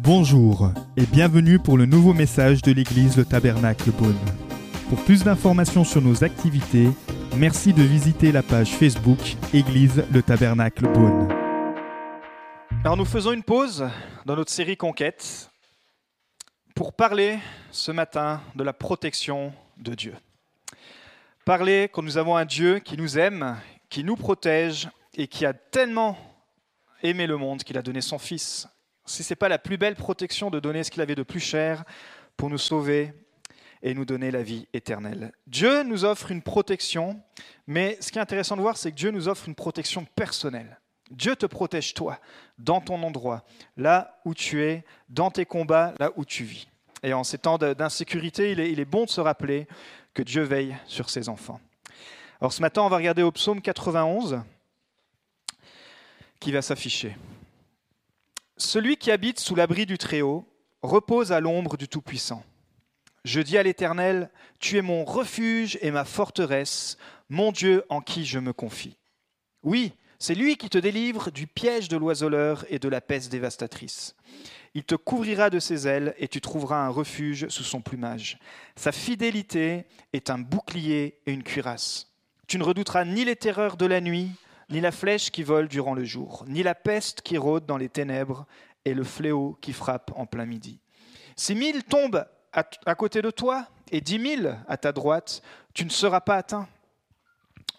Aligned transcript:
Bonjour 0.00 0.70
et 0.96 1.06
bienvenue 1.06 1.58
pour 1.58 1.78
le 1.78 1.86
nouveau 1.86 2.12
message 2.12 2.62
de 2.62 2.72
l'église 2.72 3.16
Le 3.16 3.24
Tabernacle 3.24 3.90
Beaune. 3.90 4.18
Pour 4.88 5.02
plus 5.04 5.24
d'informations 5.24 5.82
sur 5.82 6.02
nos 6.02 6.22
activités, 6.22 6.88
merci 7.36 7.72
de 7.72 7.82
visiter 7.82 8.30
la 8.30 8.42
page 8.42 8.70
Facebook 8.74 9.18
Église 9.52 10.04
Le 10.12 10.22
Tabernacle 10.22 10.86
Beaune. 10.92 11.28
Alors 12.84 12.96
nous 12.96 13.06
faisons 13.06 13.32
une 13.32 13.42
pause 13.42 13.88
dans 14.26 14.36
notre 14.36 14.52
série 14.52 14.76
Conquête 14.76 15.50
pour 16.74 16.92
parler 16.92 17.38
ce 17.70 17.90
matin 17.90 18.42
de 18.54 18.62
la 18.62 18.72
protection 18.72 19.52
de 19.78 19.94
Dieu. 19.94 20.14
Parler 21.44 21.90
que 21.92 22.00
nous 22.02 22.18
avons 22.18 22.36
un 22.36 22.44
Dieu 22.44 22.78
qui 22.78 22.96
nous 22.96 23.18
aime, 23.18 23.56
qui 23.88 24.04
nous 24.04 24.16
protège 24.16 24.88
et 25.14 25.28
qui 25.28 25.46
a 25.46 25.54
tellement 25.54 26.18
aimé 27.04 27.28
le 27.28 27.36
monde 27.36 27.62
qu'il 27.62 27.78
a 27.78 27.82
donné 27.82 28.00
son 28.00 28.18
Fils 28.18 28.66
si 29.06 29.22
ce 29.22 29.32
n'est 29.32 29.36
pas 29.36 29.48
la 29.48 29.58
plus 29.58 29.76
belle 29.76 29.96
protection 29.96 30.50
de 30.50 30.60
donner 30.60 30.82
ce 30.82 30.90
qu'il 30.90 31.02
avait 31.02 31.14
de 31.14 31.22
plus 31.22 31.40
cher 31.40 31.84
pour 32.36 32.50
nous 32.50 32.58
sauver 32.58 33.12
et 33.82 33.94
nous 33.94 34.06
donner 34.06 34.30
la 34.30 34.42
vie 34.42 34.66
éternelle. 34.72 35.32
Dieu 35.46 35.82
nous 35.82 36.04
offre 36.04 36.30
une 36.30 36.42
protection, 36.42 37.20
mais 37.66 37.98
ce 38.00 38.10
qui 38.10 38.18
est 38.18 38.22
intéressant 38.22 38.56
de 38.56 38.62
voir, 38.62 38.78
c'est 38.78 38.90
que 38.90 38.96
Dieu 38.96 39.10
nous 39.10 39.28
offre 39.28 39.46
une 39.46 39.54
protection 39.54 40.06
personnelle. 40.16 40.80
Dieu 41.10 41.36
te 41.36 41.44
protège 41.44 41.92
toi, 41.92 42.18
dans 42.58 42.80
ton 42.80 43.02
endroit, 43.02 43.44
là 43.76 44.18
où 44.24 44.32
tu 44.32 44.62
es, 44.62 44.84
dans 45.10 45.30
tes 45.30 45.44
combats, 45.44 45.92
là 46.00 46.12
où 46.16 46.24
tu 46.24 46.44
vis. 46.44 46.66
Et 47.02 47.12
en 47.12 47.24
ces 47.24 47.36
temps 47.36 47.58
d'insécurité, 47.58 48.52
il 48.52 48.60
il 48.60 48.80
est 48.80 48.86
bon 48.86 49.04
de 49.04 49.10
se 49.10 49.20
rappeler 49.20 49.68
que 50.14 50.22
Dieu 50.22 50.42
veille 50.42 50.74
sur 50.86 51.10
ses 51.10 51.28
enfants. 51.28 51.60
Alors 52.40 52.54
ce 52.54 52.62
matin, 52.62 52.80
on 52.82 52.88
va 52.88 52.96
regarder 52.96 53.22
au 53.22 53.32
psaume 53.32 53.60
91 53.60 54.42
qui 56.44 56.52
va 56.52 56.60
s'afficher. 56.60 57.16
Celui 58.58 58.98
qui 58.98 59.10
habite 59.10 59.40
sous 59.40 59.54
l'abri 59.54 59.86
du 59.86 59.96
Très-Haut 59.96 60.46
repose 60.82 61.32
à 61.32 61.40
l'ombre 61.40 61.78
du 61.78 61.88
Tout-Puissant. 61.88 62.44
Je 63.24 63.40
dis 63.40 63.56
à 63.56 63.62
l'Éternel, 63.62 64.30
Tu 64.60 64.76
es 64.76 64.82
mon 64.82 65.06
refuge 65.06 65.78
et 65.80 65.90
ma 65.90 66.04
forteresse, 66.04 66.98
mon 67.30 67.50
Dieu 67.50 67.82
en 67.88 68.02
qui 68.02 68.26
je 68.26 68.38
me 68.38 68.52
confie. 68.52 68.98
Oui, 69.62 69.94
c'est 70.18 70.34
lui 70.34 70.58
qui 70.58 70.68
te 70.68 70.76
délivre 70.76 71.30
du 71.30 71.46
piège 71.46 71.88
de 71.88 71.96
l'oiseleur 71.96 72.66
et 72.68 72.78
de 72.78 72.90
la 72.90 73.00
peste 73.00 73.32
dévastatrice. 73.32 74.14
Il 74.74 74.84
te 74.84 74.96
couvrira 74.96 75.48
de 75.48 75.58
ses 75.58 75.88
ailes 75.88 76.14
et 76.18 76.28
tu 76.28 76.42
trouveras 76.42 76.84
un 76.84 76.90
refuge 76.90 77.48
sous 77.48 77.64
son 77.64 77.80
plumage. 77.80 78.38
Sa 78.76 78.92
fidélité 78.92 79.86
est 80.12 80.28
un 80.28 80.38
bouclier 80.38 81.20
et 81.24 81.32
une 81.32 81.42
cuirasse. 81.42 82.12
Tu 82.46 82.58
ne 82.58 82.64
redouteras 82.64 83.06
ni 83.06 83.24
les 83.24 83.36
terreurs 83.36 83.78
de 83.78 83.86
la 83.86 84.02
nuit, 84.02 84.30
ni 84.70 84.80
la 84.80 84.92
flèche 84.92 85.30
qui 85.30 85.42
vole 85.42 85.68
durant 85.68 85.94
le 85.94 86.04
jour, 86.04 86.44
ni 86.48 86.62
la 86.62 86.74
peste 86.74 87.22
qui 87.22 87.38
rôde 87.38 87.66
dans 87.66 87.76
les 87.76 87.88
ténèbres, 87.88 88.46
et 88.84 88.94
le 88.94 89.04
fléau 89.04 89.58
qui 89.60 89.72
frappe 89.72 90.12
en 90.14 90.26
plein 90.26 90.46
midi. 90.46 90.80
Si 91.36 91.54
mille 91.54 91.84
tombent 91.84 92.26
à, 92.52 92.94
côté 92.94 93.22
de 93.22 93.30
toi 93.30 93.66
et 93.90 94.00
dix 94.00 94.18
mille 94.18 94.58
à 94.68 94.76
ta 94.76 94.92
droite, 94.92 95.42
tu 95.72 95.84
ne 95.84 95.90
seras 95.90 96.20
pas 96.20 96.36
atteint. 96.36 96.68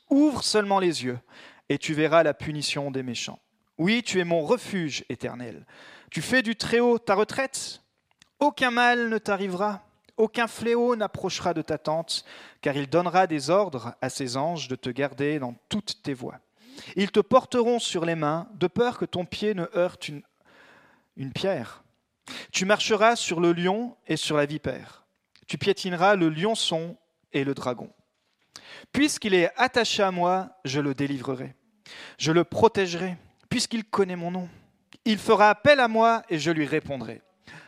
Ouvre 0.10 0.44
seulement 0.44 0.80
les 0.80 1.04
yeux, 1.04 1.20
et 1.70 1.78
tu 1.78 1.94
verras 1.94 2.24
la 2.24 2.34
punition 2.34 2.92
des 2.92 3.04
méchants. 3.04 3.40
Oui, 3.78 4.04
tu 4.04 4.20
es 4.20 4.24
mon 4.24 4.42
refuge 4.42 5.06
éternel. 5.10 5.66
Tu 6.12 6.22
fais 6.22 6.42
du 6.42 6.56
Très-Haut 6.56 7.00
ta 7.00 7.16
retraite. 7.16 7.82
Aucun 8.40 8.72
mal 8.72 9.10
ne 9.10 9.18
t'arrivera, 9.18 9.86
aucun 10.18 10.48
fléau 10.48 10.96
n'approchera 10.96 11.54
de 11.54 11.62
ta 11.62 11.78
tente, 11.78 12.26
car 12.62 12.76
il 12.76 12.90
donnera 12.90 13.28
des 13.28 13.50
ordres 13.50 13.96
à 14.02 14.10
ses 14.10 14.38
anges 14.38 14.68
de 14.68 14.76
te 14.76 14.90
garder 14.90 15.40
dans 15.40 15.56
toutes 15.70 16.02
tes 16.04 16.14
voies. 16.14 16.40
Ils 16.96 17.12
te 17.12 17.20
porteront 17.20 17.80
sur 17.80 18.06
les 18.06 18.16
mains, 18.16 18.48
de 18.56 18.68
peur 18.68 18.98
que 18.98 19.06
ton 19.06 19.26
pied 19.26 19.54
ne 19.54 19.66
heurte 19.76 20.10
une, 20.10 21.32
pierre. 21.34 21.84
Tu 22.52 22.66
marcheras 22.66 23.16
sur 23.16 23.40
le 23.40 23.54
lion 23.54 23.96
et 24.08 24.18
sur 24.18 24.38
la 24.38 24.46
vipère. 24.46 25.06
Tu 25.48 25.58
piétineras 25.58 26.16
le 26.16 26.30
lionçon 26.30 26.98
et 27.34 27.44
le 27.44 27.54
dragon. 27.54 27.92
Puisqu'il 28.92 29.34
est 29.34 29.52
attaché 29.56 30.04
à 30.04 30.12
moi, 30.12 30.50
je 30.66 30.80
le 30.80 30.94
délivrerai. 30.94 31.56
Je 32.18 32.32
le 32.32 32.44
protégerai, 32.44 33.18
puisqu'il 33.50 33.86
connaît 33.86 34.16
mon 34.16 34.32
nom. 34.32 34.50
Il 35.06 35.18
fera 35.18 35.50
appel 35.50 35.80
à 35.80 35.88
moi 35.88 36.24
et 36.30 36.40
je 36.40 36.52
lui 36.52 36.66
répondrai. 36.66 37.22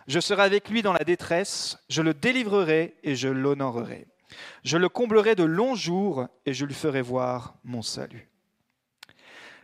Je 0.07 0.19
serai 0.19 0.43
avec 0.43 0.69
lui 0.69 0.81
dans 0.81 0.93
la 0.93 1.03
détresse, 1.03 1.77
je 1.89 2.01
le 2.01 2.13
délivrerai 2.13 2.95
et 3.03 3.15
je 3.15 3.27
l'honorerai. 3.27 4.07
Je 4.63 4.77
le 4.77 4.89
comblerai 4.89 5.35
de 5.35 5.43
longs 5.43 5.75
jours 5.75 6.27
et 6.45 6.53
je 6.53 6.65
lui 6.65 6.73
ferai 6.73 7.01
voir 7.01 7.55
mon 7.63 7.81
salut. 7.81 8.29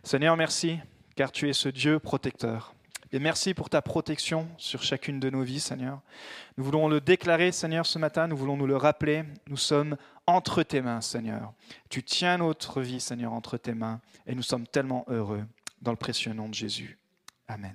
Seigneur, 0.06 0.36
merci, 0.36 0.78
car 1.16 1.32
tu 1.32 1.48
es 1.48 1.54
ce 1.54 1.70
Dieu 1.70 1.98
protecteur. 1.98 2.74
Et 3.10 3.18
merci 3.18 3.54
pour 3.54 3.70
ta 3.70 3.80
protection 3.80 4.46
sur 4.58 4.82
chacune 4.82 5.18
de 5.18 5.30
nos 5.30 5.42
vies, 5.42 5.60
Seigneur. 5.60 6.02
Nous 6.58 6.64
voulons 6.64 6.88
le 6.88 7.00
déclarer, 7.00 7.52
Seigneur, 7.52 7.86
ce 7.86 7.98
matin. 7.98 8.26
Nous 8.26 8.36
voulons 8.36 8.58
nous 8.58 8.66
le 8.66 8.76
rappeler. 8.76 9.24
Nous 9.48 9.56
sommes 9.56 9.96
entre 10.26 10.62
tes 10.62 10.82
mains, 10.82 11.00
Seigneur. 11.00 11.54
Tu 11.88 12.02
tiens 12.02 12.36
notre 12.36 12.82
vie, 12.82 13.00
Seigneur, 13.00 13.32
entre 13.32 13.56
tes 13.56 13.72
mains. 13.72 14.02
Et 14.26 14.34
nous 14.34 14.42
sommes 14.42 14.66
tellement 14.66 15.06
heureux 15.08 15.42
dans 15.80 15.92
le 15.92 15.96
précieux 15.96 16.34
nom 16.34 16.50
de 16.50 16.54
Jésus. 16.54 16.98
Amen. 17.48 17.74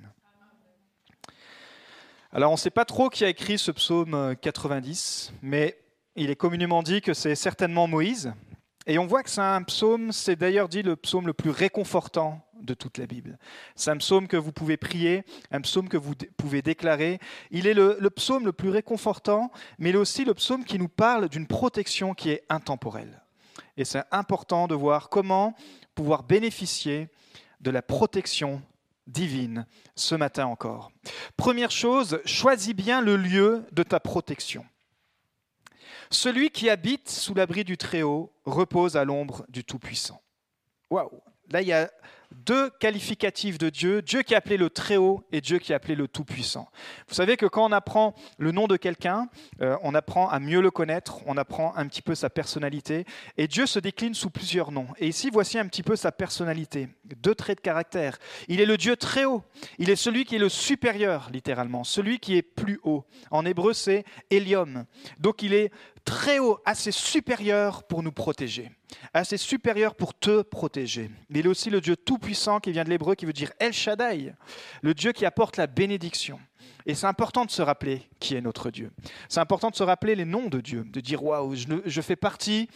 Alors, 2.31 2.51
on 2.51 2.55
ne 2.55 2.59
sait 2.59 2.69
pas 2.69 2.85
trop 2.85 3.09
qui 3.09 3.25
a 3.25 3.29
écrit 3.29 3.57
ce 3.57 3.71
psaume 3.71 4.35
90, 4.39 5.33
mais 5.41 5.79
il 6.15 6.29
est 6.29 6.35
communément 6.35 6.83
dit 6.83 7.01
que 7.01 7.15
c'est 7.15 7.33
certainement 7.33 7.87
Moïse, 7.87 8.33
et 8.89 8.97
on 8.97 9.05
voit 9.05 9.21
que 9.21 9.29
c'est 9.29 9.39
un 9.39 9.61
psaume, 9.61 10.11
c'est 10.11 10.35
d'ailleurs 10.35 10.67
dit 10.67 10.81
le 10.81 10.95
psaume 10.95 11.27
le 11.27 11.33
plus 11.33 11.51
réconfortant 11.51 12.41
de 12.59 12.73
toute 12.73 12.97
la 12.97 13.05
Bible. 13.05 13.37
C'est 13.75 13.91
un 13.91 13.97
psaume 13.97 14.27
que 14.27 14.35
vous 14.35 14.51
pouvez 14.51 14.77
prier, 14.77 15.23
un 15.51 15.61
psaume 15.61 15.87
que 15.87 15.95
vous 15.95 16.15
pouvez 16.37 16.63
déclarer. 16.63 17.19
Il 17.51 17.67
est 17.67 17.75
le, 17.75 18.09
psaume 18.09 18.45
le 18.45 18.51
plus 18.51 18.71
réconfortant, 18.71 19.51
mais 19.77 19.89
il 19.89 19.95
est 19.95 19.99
aussi 19.99 20.25
le 20.25 20.33
psaume 20.33 20.65
qui 20.65 20.79
nous 20.79 20.87
parle 20.87 21.29
d'une 21.29 21.45
protection 21.45 22.15
qui 22.15 22.31
est 22.31 22.43
intemporelle. 22.49 23.21
Et 23.77 23.85
c'est 23.85 24.01
important 24.09 24.67
de 24.67 24.73
voir 24.73 25.09
comment 25.09 25.53
pouvoir 25.93 26.23
bénéficier 26.23 27.09
de 27.61 27.69
la 27.69 27.83
protection 27.83 28.59
divine 29.05 29.67
ce 29.95 30.15
matin 30.15 30.47
encore. 30.47 30.91
Première 31.37 31.69
chose, 31.69 32.19
choisis 32.25 32.73
bien 32.73 33.01
le 33.01 33.17
lieu 33.17 33.63
de 33.71 33.83
ta 33.83 33.99
protection. 33.99 34.65
Celui 36.11 36.49
qui 36.49 36.69
habite 36.69 37.09
sous 37.09 37.35
l'abri 37.35 37.63
du 37.63 37.77
Très-Haut 37.77 38.33
repose 38.45 38.97
à 38.97 39.05
l'ombre 39.05 39.45
du 39.47 39.63
Tout-Puissant. 39.63 40.21
Waouh 40.89 41.21
Là, 41.51 41.61
il 41.61 41.67
y 41.67 41.73
a 41.73 41.89
deux 42.31 42.69
qualificatifs 42.79 43.57
de 43.57 43.69
Dieu, 43.69 44.03
Dieu 44.03 44.21
qui 44.21 44.33
est 44.33 44.37
appelé 44.37 44.57
le 44.57 44.69
Très-Haut 44.69 45.23
et 45.31 45.41
Dieu 45.41 45.57
qui 45.57 45.71
est 45.71 45.75
appelé 45.75 45.95
le 45.95 46.07
Tout-Puissant. 46.07 46.69
Vous 47.07 47.15
savez 47.15 47.37
que 47.37 47.47
quand 47.47 47.65
on 47.65 47.71
apprend 47.71 48.13
le 48.37 48.51
nom 48.51 48.67
de 48.67 48.77
quelqu'un, 48.77 49.29
euh, 49.61 49.75
on 49.81 49.95
apprend 49.95 50.29
à 50.29 50.39
mieux 50.39 50.61
le 50.61 50.69
connaître, 50.69 51.21
on 51.25 51.37
apprend 51.37 51.73
un 51.75 51.87
petit 51.87 52.03
peu 52.03 52.13
sa 52.13 52.29
personnalité, 52.29 53.05
et 53.37 53.47
Dieu 53.47 53.65
se 53.65 53.79
décline 53.79 54.13
sous 54.13 54.29
plusieurs 54.29 54.71
noms. 54.71 54.87
Et 54.99 55.07
ici, 55.07 55.31
voici 55.31 55.57
un 55.57 55.65
petit 55.65 55.81
peu 55.81 55.95
sa 55.95 56.11
personnalité, 56.11 56.89
deux 57.03 57.33
traits 57.33 57.57
de 57.57 57.63
caractère. 57.63 58.19
Il 58.47 58.61
est 58.61 58.67
le 58.67 58.77
Dieu 58.77 58.95
très 58.95 59.25
haut, 59.25 59.43
il 59.79 59.89
est 59.89 59.95
celui 59.95 60.25
qui 60.25 60.35
est 60.35 60.39
le 60.39 60.49
supérieur, 60.49 61.29
littéralement, 61.33 61.83
celui 61.83 62.19
qui 62.19 62.37
est 62.37 62.43
plus 62.43 62.79
haut. 62.83 63.05
En 63.31 63.43
hébreu, 63.43 63.73
c'est 63.73 64.05
Elium. 64.29 64.85
Donc 65.19 65.41
il 65.41 65.55
est 65.55 65.71
très 66.09 66.39
haut, 66.39 66.57
assez 66.65 66.91
supérieur 66.91 67.83
pour 67.83 68.01
nous 68.01 68.11
protéger, 68.11 68.71
assez 69.13 69.37
supérieur 69.37 69.93
pour 69.93 70.17
te 70.17 70.41
protéger. 70.41 71.11
Mais 71.29 71.39
il 71.39 71.45
est 71.45 71.49
aussi 71.49 71.69
le 71.69 71.81
Dieu 71.81 71.95
tout-puissant 71.95 72.59
qui 72.59 72.71
vient 72.71 72.83
de 72.83 72.89
l'hébreu, 72.89 73.13
qui 73.13 73.27
veut 73.27 73.33
dire 73.33 73.51
El 73.59 73.73
Shaddai, 73.73 74.33
le 74.81 74.93
Dieu 74.95 75.11
qui 75.11 75.23
apporte 75.27 75.57
la 75.57 75.67
bénédiction. 75.67 76.39
Et 76.87 76.95
c'est 76.95 77.05
important 77.05 77.45
de 77.45 77.51
se 77.51 77.61
rappeler 77.61 78.09
qui 78.19 78.33
est 78.33 78.41
notre 78.41 78.71
Dieu. 78.71 78.91
C'est 79.27 79.39
important 79.39 79.69
de 79.69 79.75
se 79.75 79.83
rappeler 79.83 80.15
les 80.15 80.25
noms 80.25 80.47
de 80.47 80.61
Dieu, 80.61 80.83
de 80.83 80.99
dire 80.99 81.23
waouh, 81.23 81.53
je, 81.53 81.67
je 81.85 82.01
fais 82.01 82.15
partie 82.15 82.69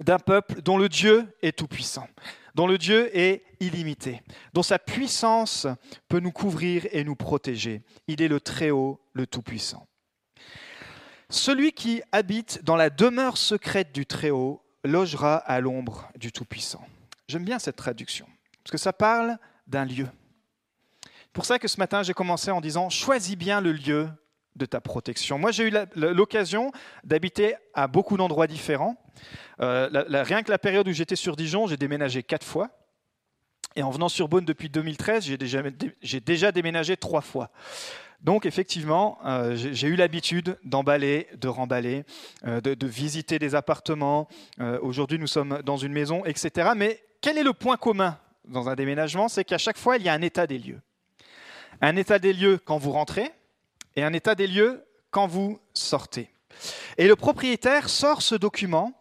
d'un 0.00 0.18
peuple 0.18 0.60
dont 0.62 0.76
le 0.76 0.88
Dieu 0.88 1.28
est 1.40 1.56
tout-puissant, 1.56 2.08
dont 2.56 2.66
le 2.66 2.78
Dieu 2.78 3.16
est 3.16 3.44
illimité, 3.60 4.22
dont 4.54 4.64
sa 4.64 4.80
puissance 4.80 5.68
peut 6.08 6.18
nous 6.18 6.32
couvrir 6.32 6.84
et 6.90 7.04
nous 7.04 7.16
protéger. 7.16 7.82
Il 8.08 8.22
est 8.22 8.28
le 8.28 8.40
Très-Haut, 8.40 9.00
le 9.12 9.26
Tout-Puissant. 9.28 9.87
Celui 11.30 11.72
qui 11.72 12.02
habite 12.10 12.64
dans 12.64 12.76
la 12.76 12.88
demeure 12.88 13.36
secrète 13.36 13.92
du 13.92 14.06
Très-Haut 14.06 14.62
logera 14.82 15.36
à 15.36 15.60
l'ombre 15.60 16.10
du 16.16 16.32
Tout-Puissant. 16.32 16.82
J'aime 17.28 17.44
bien 17.44 17.58
cette 17.58 17.76
traduction, 17.76 18.26
parce 18.64 18.72
que 18.72 18.78
ça 18.78 18.94
parle 18.94 19.36
d'un 19.66 19.84
lieu. 19.84 20.08
C'est 21.04 21.32
pour 21.34 21.44
ça 21.44 21.58
que 21.58 21.68
ce 21.68 21.78
matin, 21.78 22.02
j'ai 22.02 22.14
commencé 22.14 22.50
en 22.50 22.62
disant, 22.62 22.88
choisis 22.88 23.36
bien 23.36 23.60
le 23.60 23.72
lieu 23.72 24.08
de 24.56 24.64
ta 24.64 24.80
protection. 24.80 25.38
Moi, 25.38 25.52
j'ai 25.52 25.68
eu 25.68 25.72
l'occasion 25.94 26.72
d'habiter 27.04 27.54
à 27.74 27.86
beaucoup 27.86 28.16
d'endroits 28.16 28.46
différents. 28.46 28.96
Euh, 29.60 29.88
rien 30.08 30.42
que 30.42 30.50
la 30.50 30.58
période 30.58 30.88
où 30.88 30.92
j'étais 30.92 31.14
sur 31.14 31.36
Dijon, 31.36 31.66
j'ai 31.66 31.76
déménagé 31.76 32.22
quatre 32.22 32.46
fois. 32.46 32.70
Et 33.76 33.82
en 33.82 33.90
venant 33.90 34.08
sur 34.08 34.28
Beaune 34.28 34.46
depuis 34.46 34.70
2013, 34.70 35.26
j'ai 35.26 35.36
déjà, 35.36 35.62
déjà 36.24 36.52
déménagé 36.52 36.96
trois 36.96 37.20
fois. 37.20 37.50
Donc 38.20 38.46
effectivement, 38.46 39.18
euh, 39.24 39.54
j'ai 39.54 39.86
eu 39.86 39.94
l'habitude 39.94 40.58
d'emballer, 40.64 41.28
de 41.40 41.48
remballer, 41.48 42.04
euh, 42.46 42.60
de, 42.60 42.86
visiter 42.86 43.38
des 43.38 43.54
appartements. 43.54 44.28
Euh, 44.60 44.78
aujourd'hui, 44.82 45.18
nous 45.18 45.28
sommes 45.28 45.62
dans 45.64 45.76
une 45.76 45.92
maison, 45.92 46.24
etc. 46.24 46.70
Mais 46.76 47.00
quel 47.20 47.38
est 47.38 47.44
le 47.44 47.52
point 47.52 47.76
commun 47.76 48.18
dans 48.44 48.68
un 48.68 48.74
déménagement, 48.74 49.28
c'est 49.28 49.44
qu'à 49.44 49.58
chaque 49.58 49.76
fois, 49.76 49.98
il 49.98 50.02
y 50.02 50.08
a 50.08 50.14
un 50.14 50.22
état 50.22 50.46
des 50.46 50.58
lieux. 50.58 50.80
Un 51.80 51.96
état 51.96 52.18
des 52.18 52.32
lieux 52.32 52.58
quand 52.64 52.78
vous 52.78 52.92
rentrez 52.92 53.30
et 53.94 54.02
un 54.02 54.12
état 54.12 54.34
des 54.34 54.46
lieux 54.46 54.84
quand 55.10 55.26
vous 55.26 55.60
sortez. 55.72 56.28
Et 56.96 57.06
le 57.06 57.14
propriétaire 57.14 57.88
sort 57.88 58.22
ce 58.22 58.34
document 58.34 58.92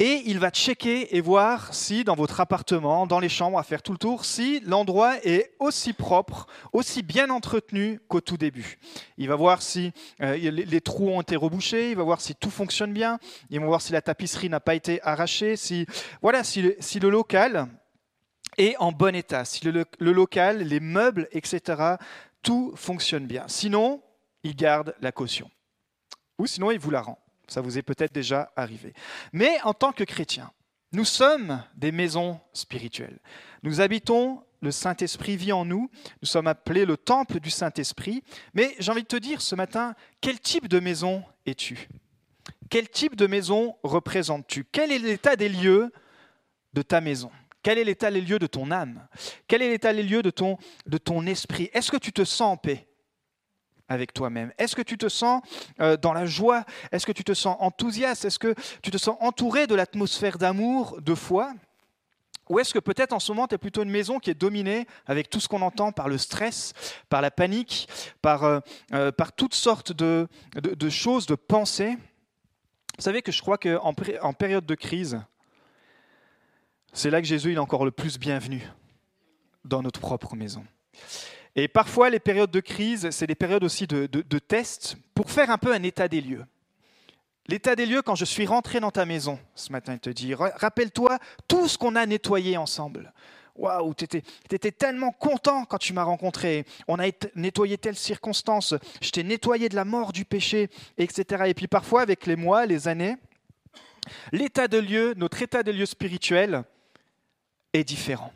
et 0.00 0.22
il 0.26 0.38
va 0.38 0.50
checker 0.50 1.16
et 1.16 1.20
voir 1.20 1.74
si 1.74 2.04
dans 2.04 2.14
votre 2.14 2.40
appartement, 2.40 3.06
dans 3.06 3.20
les 3.20 3.28
chambres, 3.28 3.58
à 3.58 3.62
faire 3.62 3.82
tout 3.82 3.92
le 3.92 3.98
tour, 3.98 4.24
si 4.24 4.60
l'endroit 4.60 5.16
est 5.24 5.54
aussi 5.58 5.92
propre, 5.92 6.46
aussi 6.72 7.02
bien 7.02 7.30
entretenu 7.30 8.00
qu'au 8.08 8.20
tout 8.20 8.36
début. 8.36 8.78
Il 9.18 9.28
va 9.28 9.36
voir 9.36 9.62
si 9.62 9.92
euh, 10.20 10.36
les, 10.36 10.80
trous 10.80 11.10
ont 11.10 11.20
été 11.20 11.36
rebouchés, 11.36 11.90
il 11.90 11.96
va 11.96 12.02
voir 12.02 12.20
si 12.20 12.34
tout 12.34 12.50
fonctionne 12.50 12.92
bien, 12.92 13.18
il 13.50 13.60
va 13.60 13.66
voir 13.66 13.82
si 13.82 13.92
la 13.92 14.00
tapisserie 14.00 14.48
n'a 14.48 14.60
pas 14.60 14.74
été 14.74 15.02
arrachée, 15.02 15.56
si, 15.56 15.86
voilà, 16.22 16.42
si, 16.42 16.62
le, 16.62 17.10
local 17.10 17.68
est 18.56 18.76
en 18.78 18.92
bon 18.92 19.14
état, 19.14 19.44
si 19.44 19.64
le, 19.64 19.84
le 19.98 20.12
local, 20.12 20.62
les 20.62 20.80
meubles, 20.80 21.28
etc., 21.32 21.96
tout 22.42 22.72
fonctionne 22.76 23.26
bien. 23.26 23.44
Sinon, 23.46 24.02
il 24.42 24.56
garde 24.56 24.94
la 25.00 25.12
caution. 25.12 25.50
Ou 26.38 26.46
sinon, 26.46 26.70
il 26.70 26.78
vous 26.78 26.90
la 26.90 27.02
rend. 27.02 27.21
Ça 27.52 27.60
vous 27.60 27.76
est 27.76 27.82
peut-être 27.82 28.14
déjà 28.14 28.50
arrivé. 28.56 28.94
Mais 29.34 29.60
en 29.62 29.74
tant 29.74 29.92
que 29.92 30.04
chrétiens, 30.04 30.50
nous 30.92 31.04
sommes 31.04 31.62
des 31.76 31.92
maisons 31.92 32.40
spirituelles. 32.54 33.18
Nous 33.62 33.82
habitons, 33.82 34.42
le 34.62 34.70
Saint-Esprit 34.70 35.36
vit 35.36 35.52
en 35.52 35.66
nous, 35.66 35.90
nous 36.22 36.26
sommes 36.26 36.46
appelés 36.46 36.86
le 36.86 36.96
temple 36.96 37.40
du 37.40 37.50
Saint-Esprit. 37.50 38.22
Mais 38.54 38.74
j'ai 38.78 38.90
envie 38.90 39.02
de 39.02 39.08
te 39.08 39.16
dire 39.16 39.42
ce 39.42 39.54
matin, 39.54 39.94
quel 40.22 40.40
type 40.40 40.66
de 40.66 40.80
maison 40.80 41.22
es-tu? 41.44 41.88
Quel 42.70 42.88
type 42.88 43.16
de 43.16 43.26
maison 43.26 43.76
représentes-tu? 43.82 44.64
Quel 44.64 44.90
est 44.90 44.98
l'état 44.98 45.36
des 45.36 45.50
lieux 45.50 45.92
de 46.72 46.80
ta 46.80 47.02
maison? 47.02 47.30
Quel 47.62 47.76
est 47.76 47.84
l'état 47.84 48.10
des 48.10 48.22
lieux 48.22 48.38
de 48.38 48.46
ton 48.46 48.70
âme? 48.70 49.06
Quel 49.46 49.60
est 49.60 49.68
l'état 49.68 49.92
des 49.92 50.02
lieux 50.02 50.22
de 50.22 50.30
ton, 50.30 50.56
de 50.86 50.96
ton 50.96 51.26
esprit? 51.26 51.68
Est-ce 51.74 51.90
que 51.90 51.98
tu 51.98 52.12
te 52.12 52.24
sens 52.24 52.52
en 52.52 52.56
paix? 52.56 52.88
Avec 53.92 54.12
toi-même. 54.12 54.52
Est-ce 54.58 54.74
que 54.74 54.82
tu 54.82 54.96
te 54.96 55.08
sens 55.08 55.42
euh, 55.80 55.96
dans 55.96 56.12
la 56.12 56.26
joie? 56.26 56.64
Est-ce 56.90 57.06
que 57.06 57.12
tu 57.12 57.24
te 57.24 57.34
sens 57.34 57.56
enthousiaste? 57.60 58.24
Est-ce 58.24 58.38
que 58.38 58.54
tu 58.82 58.90
te 58.90 58.98
sens 58.98 59.16
entouré 59.20 59.66
de 59.66 59.74
l'atmosphère 59.74 60.38
d'amour, 60.38 61.00
de 61.00 61.14
foi? 61.14 61.52
Ou 62.48 62.58
est-ce 62.58 62.74
que 62.74 62.78
peut-être 62.78 63.12
en 63.12 63.20
ce 63.20 63.30
moment, 63.32 63.46
tu 63.46 63.54
es 63.54 63.58
plutôt 63.58 63.82
une 63.82 63.90
maison 63.90 64.18
qui 64.18 64.30
est 64.30 64.34
dominée 64.34 64.86
avec 65.06 65.30
tout 65.30 65.40
ce 65.40 65.48
qu'on 65.48 65.62
entend 65.62 65.92
par 65.92 66.08
le 66.08 66.18
stress, 66.18 66.72
par 67.08 67.20
la 67.20 67.30
panique, 67.30 67.88
par, 68.20 68.44
euh, 68.44 68.60
euh, 68.92 69.12
par 69.12 69.32
toutes 69.32 69.54
sortes 69.54 69.92
de, 69.92 70.26
de, 70.54 70.90
choses, 70.90 71.26
de 71.26 71.34
pensées? 71.34 71.96
Vous 72.98 73.02
savez 73.02 73.22
que 73.22 73.32
je 73.32 73.40
crois 73.40 73.58
qu'en 73.58 73.94
en 74.22 74.32
période 74.32 74.66
de 74.66 74.74
crise, 74.74 75.20
c'est 76.92 77.10
là 77.10 77.20
que 77.20 77.26
Jésus 77.26 77.54
est 77.54 77.58
encore 77.58 77.84
le 77.84 77.90
plus 77.90 78.18
bienvenu 78.18 78.66
dans 79.64 79.82
notre 79.82 80.00
propre 80.00 80.34
maison. 80.34 80.64
Et 81.54 81.68
parfois, 81.68 82.08
les 82.08 82.20
périodes 82.20 82.50
de 82.50 82.60
crise, 82.60 83.10
c'est 83.10 83.26
des 83.26 83.34
périodes 83.34 83.64
aussi 83.64 83.86
de, 83.86 84.38
tests 84.38 84.96
pour 85.14 85.30
faire 85.30 85.50
un 85.50 85.58
peu 85.58 85.72
un 85.72 85.82
état 85.82 86.08
des 86.08 86.20
lieux. 86.20 86.44
L'état 87.48 87.76
des 87.76 87.86
lieux, 87.86 88.02
quand 88.02 88.14
je 88.14 88.24
suis 88.24 88.46
rentré 88.46 88.80
dans 88.80 88.90
ta 88.90 89.04
maison 89.04 89.38
ce 89.54 89.72
matin, 89.72 89.94
il 89.94 90.00
te 90.00 90.10
dit, 90.10 90.34
rappelle-toi 90.34 91.18
tout 91.48 91.68
ce 91.68 91.76
qu'on 91.76 91.96
a 91.96 92.06
nettoyé 92.06 92.56
ensemble. 92.56 93.12
Waouh, 93.54 93.92
tu 93.94 94.04
étais, 94.04 94.70
tellement 94.70 95.12
content 95.12 95.66
quand 95.66 95.76
tu 95.76 95.92
m'as 95.92 96.04
rencontré. 96.04 96.64
On 96.88 96.98
a 96.98 97.04
nettoyé 97.34 97.76
telle 97.76 97.96
circonstance. 97.96 98.74
Je 99.02 99.10
t'ai 99.10 99.24
nettoyé 99.24 99.68
de 99.68 99.74
la 99.74 99.84
mort, 99.84 100.12
du 100.12 100.24
péché, 100.24 100.70
etc. 100.96 101.44
Et 101.48 101.54
puis 101.54 101.66
parfois, 101.66 102.00
avec 102.00 102.24
les 102.24 102.36
mois, 102.36 102.64
les 102.64 102.88
années, 102.88 103.16
l'état 104.30 104.68
de 104.68 104.78
lieu, 104.78 105.12
notre 105.18 105.42
état 105.42 105.62
de 105.62 105.70
lieu 105.70 105.84
spirituel 105.84 106.64
est 107.74 107.84
différent. 107.84 108.32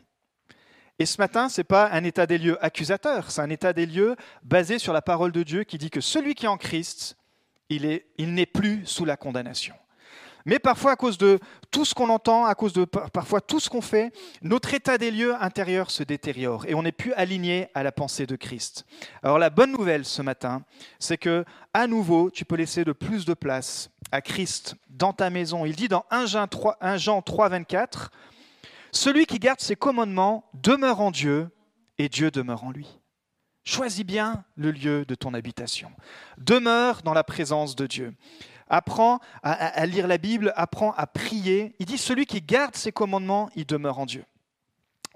Et 0.99 1.05
ce 1.05 1.19
matin, 1.19 1.47
ce 1.49 1.61
n'est 1.61 1.65
pas 1.65 1.89
un 1.91 2.03
état 2.03 2.25
des 2.25 2.37
lieux 2.37 2.63
accusateur, 2.63 3.29
c'est 3.29 3.41
un 3.41 3.49
état 3.49 3.73
des 3.73 3.85
lieux 3.85 4.15
basé 4.43 4.79
sur 4.79 4.93
la 4.93 5.01
parole 5.01 5.31
de 5.31 5.43
Dieu 5.43 5.63
qui 5.63 5.77
dit 5.77 5.91
que 5.91 6.01
celui 6.01 6.33
qui 6.33 6.45
est 6.45 6.49
en 6.49 6.57
Christ, 6.57 7.17
il, 7.69 7.85
est, 7.85 8.07
il 8.17 8.33
n'est 8.33 8.47
plus 8.47 8.85
sous 8.85 9.05
la 9.05 9.17
condamnation. 9.17 9.75
Mais 10.47 10.59
parfois, 10.59 10.93
à 10.93 10.95
cause 10.95 11.17
de 11.17 11.39
tout 11.71 11.83
ce 11.83 11.93
qu'on 11.93 12.07
entend, 12.07 12.45
à 12.45 12.55
cause 12.55 12.71
de 12.71 12.85
parfois 12.85 13.41
tout 13.41 13.59
ce 13.59 13.69
qu'on 13.69 13.81
fait, 13.81 14.13
notre 14.41 14.73
état 14.73 14.97
des 14.97 15.11
lieux 15.11 15.35
intérieurs 15.41 15.91
se 15.91 16.03
détériore 16.03 16.65
et 16.67 16.73
on 16.73 16.83
n'est 16.83 16.93
plus 16.93 17.11
aligné 17.13 17.67
à 17.75 17.83
la 17.83 17.91
pensée 17.91 18.25
de 18.25 18.37
Christ. 18.37 18.85
Alors 19.23 19.39
la 19.39 19.49
bonne 19.49 19.73
nouvelle 19.73 20.05
ce 20.05 20.21
matin, 20.21 20.63
c'est 20.99 21.17
que 21.17 21.43
à 21.73 21.85
nouveau, 21.85 22.31
tu 22.31 22.45
peux 22.45 22.55
laisser 22.55 22.85
de 22.85 22.93
plus 22.93 23.25
de 23.25 23.33
place 23.33 23.89
à 24.13 24.21
Christ 24.21 24.75
dans 24.89 25.11
ta 25.11 25.29
maison. 25.29 25.65
Il 25.65 25.75
dit 25.75 25.89
dans 25.89 26.05
1 26.11 26.27
Jean 26.27 26.47
3, 26.47 26.77
1 26.79 26.95
Jean 26.95 27.21
3 27.21 27.49
24, 27.49 28.09
celui 28.97 29.25
qui 29.25 29.39
garde 29.39 29.59
ses 29.59 29.75
commandements 29.75 30.49
demeure 30.53 30.99
en 30.99 31.11
Dieu 31.11 31.49
et 31.97 32.09
Dieu 32.09 32.31
demeure 32.31 32.63
en 32.63 32.71
lui. 32.71 32.99
Choisis 33.63 34.03
bien 34.03 34.43
le 34.55 34.71
lieu 34.71 35.05
de 35.05 35.13
ton 35.13 35.33
habitation. 35.33 35.91
Demeure 36.37 37.03
dans 37.03 37.13
la 37.13 37.23
présence 37.23 37.75
de 37.75 37.85
Dieu. 37.85 38.13
Apprends 38.69 39.19
à, 39.43 39.85
lire 39.85 40.07
la 40.07 40.17
Bible, 40.17 40.51
apprends 40.55 40.93
à 40.93 41.05
prier. 41.05 41.75
Il 41.79 41.85
dit, 41.85 41.97
celui 41.97 42.25
qui 42.25 42.41
garde 42.41 42.75
ses 42.75 42.91
commandements, 42.91 43.49
il 43.55 43.65
demeure 43.65 43.99
en 43.99 44.05
Dieu. 44.05 44.25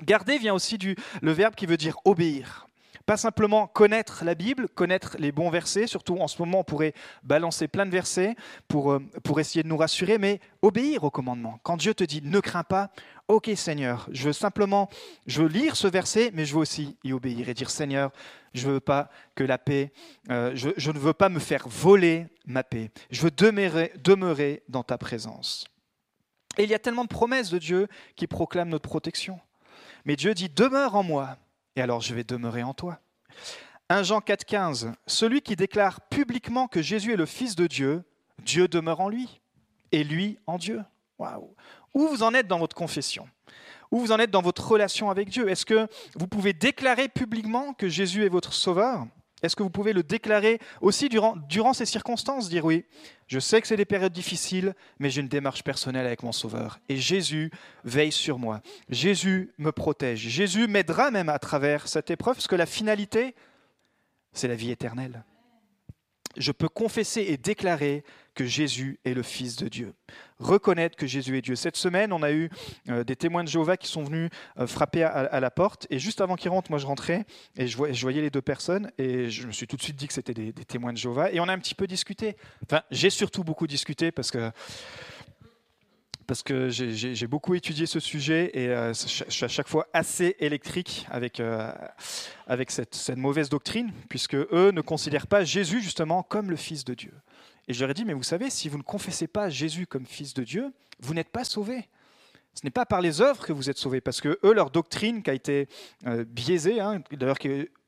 Garder 0.01 0.37
vient 0.37 0.53
aussi 0.53 0.77
du 0.77 0.95
le 1.21 1.31
verbe 1.31 1.55
qui 1.55 1.65
veut 1.65 1.77
dire 1.77 1.97
obéir. 2.05 2.67
Pas 3.05 3.17
simplement 3.17 3.67
connaître 3.67 4.23
la 4.23 4.35
Bible, 4.35 4.69
connaître 4.69 5.15
les 5.19 5.31
bons 5.31 5.49
versets, 5.49 5.87
surtout 5.87 6.17
en 6.17 6.27
ce 6.27 6.41
moment 6.41 6.59
on 6.59 6.63
pourrait 6.63 6.93
balancer 7.23 7.67
plein 7.67 7.85
de 7.85 7.91
versets 7.91 8.35
pour, 8.67 8.91
euh, 8.91 8.99
pour 9.23 9.39
essayer 9.39 9.63
de 9.63 9.67
nous 9.67 9.77
rassurer, 9.77 10.17
mais 10.17 10.39
obéir 10.61 11.03
au 11.03 11.09
commandement. 11.09 11.59
Quand 11.63 11.77
Dieu 11.77 11.93
te 11.93 12.03
dit 12.03 12.21
ne 12.23 12.39
crains 12.39 12.63
pas, 12.63 12.91
ok 13.31 13.51
Seigneur, 13.55 14.07
je 14.11 14.25
veux 14.25 14.33
simplement, 14.33 14.89
je 15.25 15.43
lire 15.43 15.75
ce 15.75 15.87
verset, 15.87 16.31
mais 16.33 16.45
je 16.45 16.53
veux 16.53 16.59
aussi 16.59 16.97
y 17.03 17.13
obéir 17.13 17.49
et 17.49 17.53
dire 17.53 17.69
Seigneur, 17.69 18.11
je 18.53 18.67
ne 18.67 18.73
veux 18.73 18.79
pas 18.79 19.09
que 19.35 19.43
la 19.43 19.57
paix, 19.57 19.93
euh, 20.29 20.51
je, 20.55 20.69
je, 20.77 20.91
ne 20.91 20.99
veux 20.99 21.13
pas 21.13 21.29
me 21.29 21.39
faire 21.39 21.67
voler 21.67 22.27
ma 22.45 22.63
paix, 22.63 22.91
je 23.09 23.21
veux 23.21 23.31
demeurer, 23.31 23.93
demeurer 24.03 24.63
dans 24.67 24.83
ta 24.83 24.97
présence. 24.97 25.65
Et 26.57 26.63
il 26.63 26.69
y 26.69 26.73
a 26.73 26.79
tellement 26.79 27.03
de 27.03 27.09
promesses 27.09 27.49
de 27.49 27.57
Dieu 27.57 27.87
qui 28.15 28.27
proclament 28.27 28.69
notre 28.69 28.89
protection. 28.89 29.39
Mais 30.05 30.15
Dieu 30.15 30.33
dit, 30.33 30.49
demeure 30.49 30.95
en 30.95 31.03
moi, 31.03 31.37
et 31.75 31.81
alors 31.81 32.01
je 32.01 32.13
vais 32.13 32.23
demeurer 32.23 32.63
en 32.63 32.73
toi. 32.73 32.99
1 33.89 34.03
Jean 34.03 34.19
4,15 34.19 34.93
Celui 35.07 35.41
qui 35.41 35.55
déclare 35.55 36.01
publiquement 36.01 36.67
que 36.67 36.81
Jésus 36.81 37.13
est 37.13 37.17
le 37.17 37.25
Fils 37.25 37.55
de 37.55 37.67
Dieu, 37.67 38.03
Dieu 38.39 38.67
demeure 38.67 38.99
en 38.99 39.09
lui, 39.09 39.41
et 39.91 40.03
lui 40.03 40.37
en 40.47 40.57
Dieu. 40.57 40.81
Où 41.93 42.07
vous 42.07 42.23
en 42.23 42.33
êtes 42.33 42.47
dans 42.47 42.59
votre 42.59 42.75
confession? 42.75 43.27
Où 43.91 43.99
vous 43.99 44.11
en 44.11 44.19
êtes 44.19 44.31
dans 44.31 44.41
votre 44.41 44.65
relation 44.65 45.09
avec 45.09 45.29
Dieu? 45.29 45.49
Est-ce 45.49 45.65
que 45.65 45.87
vous 46.15 46.27
pouvez 46.27 46.53
déclarer 46.53 47.09
publiquement 47.09 47.73
que 47.73 47.89
Jésus 47.89 48.25
est 48.25 48.29
votre 48.29 48.53
Sauveur? 48.53 49.05
Est-ce 49.43 49.55
que 49.55 49.63
vous 49.63 49.71
pouvez 49.71 49.91
le 49.91 50.03
déclarer 50.03 50.59
aussi 50.81 51.09
durant, 51.09 51.35
durant 51.49 51.73
ces 51.73 51.85
circonstances 51.85 52.47
Dire 52.47 52.63
oui, 52.63 52.85
je 53.27 53.39
sais 53.39 53.59
que 53.59 53.67
c'est 53.67 53.75
des 53.75 53.85
périodes 53.85 54.13
difficiles, 54.13 54.75
mais 54.99 55.09
j'ai 55.09 55.21
une 55.21 55.27
démarche 55.27 55.63
personnelle 55.63 56.05
avec 56.05 56.21
mon 56.21 56.31
Sauveur. 56.31 56.79
Et 56.89 56.97
Jésus 56.97 57.51
veille 57.83 58.11
sur 58.11 58.37
moi. 58.37 58.61
Jésus 58.89 59.51
me 59.57 59.71
protège. 59.71 60.19
Jésus 60.19 60.67
m'aidera 60.67 61.09
même 61.09 61.29
à 61.29 61.39
travers 61.39 61.87
cette 61.87 62.11
épreuve, 62.11 62.35
parce 62.35 62.47
que 62.47 62.55
la 62.55 62.67
finalité, 62.67 63.35
c'est 64.31 64.47
la 64.47 64.55
vie 64.55 64.71
éternelle 64.71 65.23
je 66.37 66.51
peux 66.51 66.69
confesser 66.69 67.21
et 67.21 67.37
déclarer 67.37 68.03
que 68.33 68.45
Jésus 68.45 68.99
est 69.03 69.13
le 69.13 69.23
Fils 69.23 69.55
de 69.57 69.67
Dieu. 69.67 69.93
Reconnaître 70.41 70.97
que 70.97 71.05
Jésus 71.05 71.37
est 71.37 71.41
Dieu. 71.41 71.55
Cette 71.55 71.77
semaine, 71.77 72.11
on 72.11 72.23
a 72.23 72.31
eu 72.31 72.49
euh, 72.89 73.03
des 73.03 73.15
témoins 73.15 73.43
de 73.43 73.49
Jéhovah 73.49 73.77
qui 73.77 73.87
sont 73.87 74.03
venus 74.03 74.29
euh, 74.57 74.65
frapper 74.65 75.03
à, 75.03 75.39
la 75.39 75.51
porte. 75.51 75.85
Et 75.91 75.99
juste 75.99 76.19
avant 76.19 76.35
qu'ils 76.35 76.49
rentrent, 76.49 76.71
moi 76.71 76.79
je 76.79 76.87
rentrais 76.87 77.25
et 77.55 77.67
je 77.67 77.77
voyais, 77.77 78.21
les 78.21 78.31
deux 78.31 78.41
personnes. 78.41 78.91
Et 78.97 79.29
je 79.29 79.45
me 79.45 79.51
suis 79.51 79.67
tout 79.67 79.77
de 79.77 79.83
suite 79.83 79.95
dit 79.95 80.07
que 80.07 80.13
c'était 80.13 80.33
des, 80.33 80.51
témoins 80.53 80.93
de 80.93 80.97
Jéhovah. 80.97 81.31
Et 81.31 81.39
on 81.39 81.47
a 81.47 81.53
un 81.53 81.59
petit 81.59 81.75
peu 81.75 81.85
discuté. 81.85 82.35
Enfin, 82.63 82.81
j'ai 82.89 83.11
surtout 83.11 83.43
beaucoup 83.43 83.67
discuté 83.67 84.11
parce 84.11 84.31
que 84.31 84.51
parce 86.27 86.43
que 86.43 86.69
j'ai 86.69 87.27
beaucoup 87.27 87.55
étudié 87.55 87.85
ce 87.85 87.99
sujet 87.99 88.51
et 88.53 88.69
euh, 88.69 88.93
je 88.93 89.25
suis 89.27 89.43
à 89.43 89.49
chaque 89.49 89.67
fois 89.67 89.87
assez 89.91 90.37
électrique 90.39 91.05
avec, 91.11 91.41
avec 92.47 92.71
cette, 92.71 92.95
cette, 92.95 93.17
mauvaise 93.17 93.49
doctrine, 93.49 93.91
puisque 94.07 94.35
eux 94.35 94.71
ne 94.73 94.79
considèrent 94.79 95.27
pas 95.27 95.43
Jésus 95.43 95.81
justement 95.81 96.23
comme 96.23 96.49
le 96.49 96.55
Fils 96.55 96.85
de 96.85 96.93
Dieu. 96.93 97.11
Et 97.67 97.73
je 97.73 97.79
leur 97.81 97.91
ai 97.91 97.93
dit, 97.93 98.05
mais 98.05 98.13
vous 98.13 98.23
savez, 98.23 98.49
si 98.49 98.69
vous 98.69 98.77
ne 98.77 98.83
confessez 98.83 99.27
pas 99.27 99.49
Jésus 99.49 99.87
comme 99.87 100.05
Fils 100.05 100.33
de 100.33 100.43
Dieu, 100.43 100.73
vous 100.99 101.13
n'êtes 101.13 101.29
pas 101.29 101.43
sauvés. 101.43 101.87
Ce 102.53 102.61
n'est 102.65 102.71
pas 102.71 102.85
par 102.85 103.01
les 103.01 103.21
œuvres 103.21 103.45
que 103.45 103.53
vous 103.53 103.69
êtes 103.69 103.77
sauvés, 103.77 104.01
parce 104.01 104.19
que 104.19 104.39
eux, 104.43 104.53
leur 104.53 104.71
doctrine 104.71 105.23
qui 105.23 105.29
a 105.29 105.33
été 105.33 105.69
euh, 106.05 106.25
biaisée, 106.25 106.81
hein, 106.81 107.01
d'ailleurs 107.11 107.39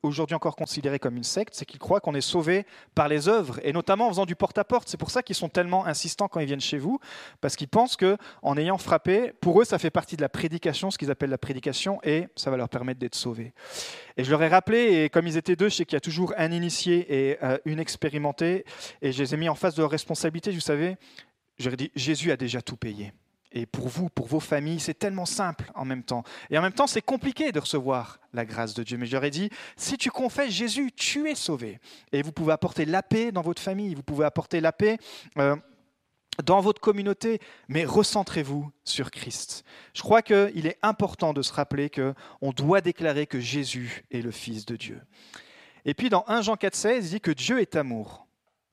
aujourd'hui 0.04 0.34
encore 0.34 0.56
considérée 0.56 0.98
comme 0.98 1.16
une 1.16 1.24
secte, 1.24 1.54
c'est 1.54 1.64
qu'ils 1.64 1.78
croient 1.78 2.00
qu'on 2.00 2.14
est 2.14 2.20
sauvé 2.20 2.66
par 2.94 3.08
les 3.08 3.28
œuvres, 3.28 3.60
et 3.62 3.72
notamment 3.72 4.06
en 4.06 4.10
faisant 4.10 4.26
du 4.26 4.36
porte-à-porte. 4.36 4.88
C'est 4.88 4.96
pour 4.96 5.10
ça 5.10 5.22
qu'ils 5.22 5.36
sont 5.36 5.48
tellement 5.48 5.86
insistants 5.86 6.28
quand 6.28 6.40
ils 6.40 6.46
viennent 6.46 6.60
chez 6.60 6.78
vous, 6.78 6.98
parce 7.40 7.56
qu'ils 7.56 7.68
pensent 7.68 7.96
que 7.96 8.16
en 8.42 8.56
ayant 8.56 8.78
frappé, 8.78 9.32
pour 9.40 9.60
eux, 9.60 9.64
ça 9.64 9.78
fait 9.78 9.90
partie 9.90 10.16
de 10.16 10.22
la 10.22 10.28
prédication, 10.28 10.90
ce 10.90 10.98
qu'ils 10.98 11.10
appellent 11.10 11.30
la 11.30 11.38
prédication, 11.38 12.00
et 12.02 12.28
ça 12.36 12.50
va 12.50 12.56
leur 12.56 12.68
permettre 12.68 13.00
d'être 13.00 13.14
sauvés. 13.14 13.52
Et 14.16 14.24
je 14.24 14.30
leur 14.30 14.42
ai 14.42 14.48
rappelé, 14.48 15.04
et 15.04 15.10
comme 15.10 15.26
ils 15.26 15.36
étaient 15.36 15.56
deux, 15.56 15.68
je 15.68 15.76
sais 15.76 15.84
qu'il 15.84 15.96
y 15.96 15.96
a 15.96 16.00
toujours 16.00 16.34
un 16.36 16.52
initié 16.52 17.30
et 17.30 17.38
euh, 17.42 17.58
une 17.64 17.78
expérimentée, 17.78 18.64
et 19.02 19.12
je 19.12 19.22
les 19.22 19.34
ai 19.34 19.36
mis 19.36 19.48
en 19.48 19.54
face 19.54 19.74
de 19.74 19.82
leur 19.82 19.90
responsabilité. 19.90 20.50
Vous 20.50 20.60
savez, 20.60 20.96
je 21.58 21.70
dit, 21.70 21.90
Jésus 21.94 22.30
a 22.30 22.36
déjà 22.36 22.62
tout 22.62 22.76
payé. 22.76 23.12
Et 23.54 23.66
pour 23.66 23.86
vous, 23.86 24.08
pour 24.08 24.26
vos 24.26 24.40
familles, 24.40 24.80
c'est 24.80 24.98
tellement 24.98 25.26
simple 25.26 25.70
en 25.76 25.84
même 25.84 26.02
temps. 26.02 26.24
Et 26.50 26.58
en 26.58 26.62
même 26.62 26.72
temps, 26.72 26.88
c'est 26.88 27.00
compliqué 27.00 27.52
de 27.52 27.60
recevoir 27.60 28.18
la 28.32 28.44
grâce 28.44 28.74
de 28.74 28.82
Dieu. 28.82 28.98
Mais 28.98 29.06
j'aurais 29.06 29.30
dit, 29.30 29.48
si 29.76 29.96
tu 29.96 30.10
confesses 30.10 30.50
Jésus, 30.50 30.90
tu 30.90 31.30
es 31.30 31.36
sauvé. 31.36 31.78
Et 32.12 32.22
vous 32.22 32.32
pouvez 32.32 32.52
apporter 32.52 32.84
la 32.84 33.04
paix 33.04 33.30
dans 33.30 33.42
votre 33.42 33.62
famille, 33.62 33.94
vous 33.94 34.02
pouvez 34.02 34.26
apporter 34.26 34.60
la 34.60 34.72
paix. 34.72 34.98
Euh, 35.38 35.56
dans 36.44 36.60
votre 36.60 36.80
communauté, 36.80 37.38
mais 37.68 37.84
recentrez-vous 37.84 38.68
sur 38.82 39.12
Christ. 39.12 39.62
Je 39.94 40.02
crois 40.02 40.20
qu'il 40.20 40.66
est 40.66 40.78
important 40.82 41.32
de 41.32 41.42
se 41.42 41.52
rappeler 41.52 41.90
qu'on 41.90 42.50
doit 42.50 42.80
déclarer 42.80 43.28
que 43.28 43.38
Jésus 43.38 44.02
est 44.10 44.20
le 44.20 44.32
Fils 44.32 44.66
de 44.66 44.74
Dieu. 44.74 45.00
Et 45.84 45.94
puis 45.94 46.08
dans 46.08 46.24
1 46.26 46.42
Jean 46.42 46.54
4,16, 46.56 46.96
il 46.96 47.08
dit 47.10 47.20
que 47.20 47.30
Dieu 47.30 47.60
est 47.60 47.76
amour. 47.76 48.26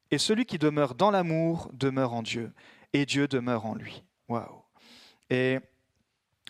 Et 0.10 0.18
celui 0.18 0.46
qui 0.46 0.58
demeure 0.58 0.96
dans 0.96 1.12
l'amour 1.12 1.70
demeure 1.72 2.14
en 2.14 2.24
Dieu. 2.24 2.52
Et 2.94 3.06
Dieu 3.06 3.28
demeure 3.28 3.68
en 3.68 3.76
lui. 3.76 4.04
Waouh! 4.28 4.64
Et 5.32 5.60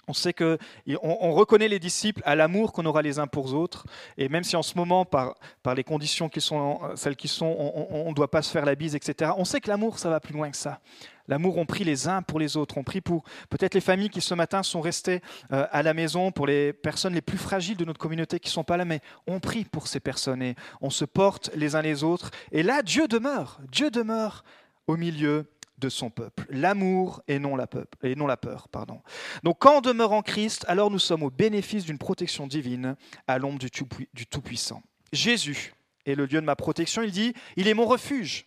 on 0.08 0.14
sait 0.14 0.34
que 0.34 0.58
on, 1.02 1.32
reconnaît 1.32 1.70
les 1.70 1.80
disciples 1.80 2.22
à 2.26 2.36
l'amour 2.36 2.74
qu'on 2.74 2.86
aura 2.86 3.02
les 3.02 3.20
uns 3.20 3.28
pour 3.28 3.48
les 3.48 3.54
autres. 3.54 3.86
Et 4.18 4.28
même 4.28 4.44
si 4.44 4.56
en 4.56 4.64
ce 4.64 4.76
moment, 4.76 5.06
par, 5.06 5.36
par 5.64 5.76
les 5.76 5.84
conditions 5.84 6.28
qui 6.28 6.42
sont 6.42 6.82
celles 6.96 7.16
qui 7.16 7.30
sont, 7.30 7.46
on 7.46 8.10
ne 8.10 8.14
doit 8.14 8.30
pas 8.30 8.42
se 8.42 8.52
faire 8.52 8.66
la 8.66 8.76
bise, 8.76 8.96
etc. 8.96 9.32
On 9.38 9.46
sait 9.46 9.62
que 9.62 9.70
l'amour, 9.70 10.00
ça 10.00 10.10
va 10.10 10.20
plus 10.20 10.34
loin 10.34 10.50
que 10.52 10.58
ça. 10.58 10.82
L'amour, 11.28 11.58
on 11.58 11.66
prie 11.66 11.86
les 11.86 12.10
uns 12.10 12.24
pour 12.24 12.40
les 12.40 12.58
autres. 12.58 12.78
On 12.78 12.84
prie 12.84 13.00
pour 13.00 13.24
peut-être 13.50 13.74
les 13.74 13.80
familles 13.80 14.10
qui 14.10 14.20
ce 14.20 14.34
matin 14.34 14.64
sont 14.64 14.82
restées 14.82 15.22
euh, 15.54 15.66
à 15.72 15.84
la 15.84 15.94
maison, 15.94 16.32
pour 16.32 16.46
les 16.46 16.74
personnes 16.74 17.14
les 17.14 17.22
plus 17.22 17.38
fragiles 17.38 17.78
de 17.78 17.86
notre 17.86 18.00
communauté 18.00 18.40
qui 18.40 18.50
ne 18.50 18.54
sont 18.54 18.66
pas 18.66 18.76
là, 18.76 18.84
mais 18.84 19.00
on 19.28 19.40
prie 19.40 19.64
pour 19.64 19.88
ces 19.88 20.02
personnes 20.02 20.42
et 20.42 20.56
on 20.82 20.90
se 20.90 21.06
porte 21.06 21.52
les 21.56 21.76
uns 21.76 21.82
les 21.82 22.04
autres. 22.04 22.32
Et 22.52 22.64
là, 22.64 22.82
Dieu 22.82 23.08
demeure. 23.08 23.60
Dieu 23.72 23.92
demeure 23.92 24.44
au 24.88 24.98
milieu 24.98 25.46
de 25.82 25.90
son 25.90 26.10
peuple. 26.10 26.46
L'amour 26.50 27.22
et 27.28 27.40
non 27.40 27.58
la, 27.58 27.68
et 28.04 28.16
non 28.16 28.28
la 28.28 28.38
peur. 28.38 28.70
Pardon. 28.70 29.02
Donc 29.44 29.58
quand 29.60 29.80
on 29.80 29.82
demeure 29.82 30.14
en 30.14 30.22
Christ, 30.22 30.64
alors 30.68 30.90
nous 30.90 31.00
sommes 31.00 31.24
au 31.24 31.30
bénéfice 31.30 31.84
d'une 31.84 31.98
protection 31.98 32.48
divine 32.48 32.96
à 33.28 33.38
l'ombre 33.38 33.60
du 33.60 34.28
Tout-Puissant. 34.28 34.82
Jésus 35.12 35.74
est 36.06 36.16
le 36.16 36.26
lieu 36.26 36.40
de 36.40 36.46
ma 36.46 36.56
protection. 36.56 37.02
Il 37.02 37.12
dit, 37.12 37.34
il 37.58 37.68
est 37.68 37.74
mon 37.74 37.86
refuge. 37.86 38.46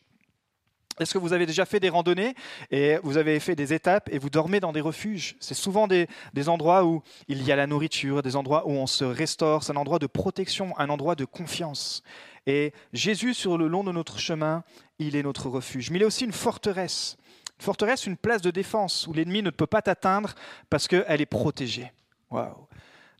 Est-ce 1.00 1.12
que 1.12 1.19
vous 1.19 1.33
avez 1.33 1.45
déjà 1.45 1.64
fait 1.64 1.81
des 1.81 1.88
randonnées 1.88 2.35
et 2.71 2.99
vous 3.03 3.17
avez 3.17 3.41
fait 3.41 3.57
des 3.57 3.73
étapes 3.73 4.09
et 4.12 4.19
vous 4.21 4.31
dormez 4.31 4.61
dans 4.61 4.73
des 4.73 4.81
refuges? 4.81 5.35
C'est 5.41 5.55
souvent 5.55 5.88
des, 5.88 6.07
des, 6.35 6.49
endroits 6.49 6.85
où 6.85 7.03
il 7.26 7.43
y 7.43 7.50
a 7.50 7.57
la 7.57 7.67
nourriture, 7.67 8.23
des 8.23 8.37
endroits 8.37 8.64
où 8.69 8.71
on 8.71 8.87
se 8.87 9.05
restaure, 9.05 9.64
c'est 9.64 9.73
un 9.73 9.76
endroit 9.76 9.99
de 9.99 10.07
protection, 10.07 10.73
un 10.79 10.88
endroit 10.91 11.17
de 11.17 11.25
confiance. 11.25 12.05
Et 12.47 12.73
Jésus, 12.93 13.35
sur 13.35 13.59
le 13.59 13.67
long 13.67 13.83
de 13.83 13.91
notre 13.91 14.19
chemin, 14.19 14.62
il 15.00 15.17
est 15.17 15.23
notre 15.23 15.49
refuge. 15.49 15.91
Mais 15.91 15.99
il 15.99 16.03
est 16.03 16.07
aussi 16.07 16.25
une 16.25 16.33
forteresse. 16.33 17.17
Une 17.58 17.64
forteresse, 17.64 18.06
une 18.06 18.16
place 18.16 18.42
de 18.42 18.50
défense 18.50 19.06
où 19.06 19.12
l'ennemi 19.12 19.42
ne 19.42 19.50
peut 19.50 19.66
pas 19.66 19.82
t'atteindre 19.82 20.34
parce 20.70 20.88
qu'elle 20.88 21.20
est 21.20 21.26
protégée. 21.26 21.92
Waouh. 22.30 22.66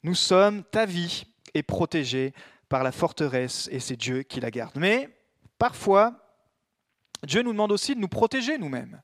Nous 0.03 0.15
sommes, 0.15 0.65
ta 0.65 0.87
vie 0.87 1.25
est 1.55 1.63
protégée 1.63 2.35
par 2.69 2.83
la 2.83 2.93
forteresse 2.93 3.69
et 3.73 3.81
c'est 3.81 3.97
Dieu 3.97 4.23
qui 4.23 4.41
la 4.41 4.51
garde. 4.51 4.77
Mais 4.77 5.09
parfois, 5.59 6.25
Dieu 7.25 7.43
nous 7.43 7.53
demande 7.53 7.73
aussi 7.73 7.95
de 7.95 8.01
nous 8.01 8.09
protéger 8.09 8.59
nous-mêmes. 8.59 9.01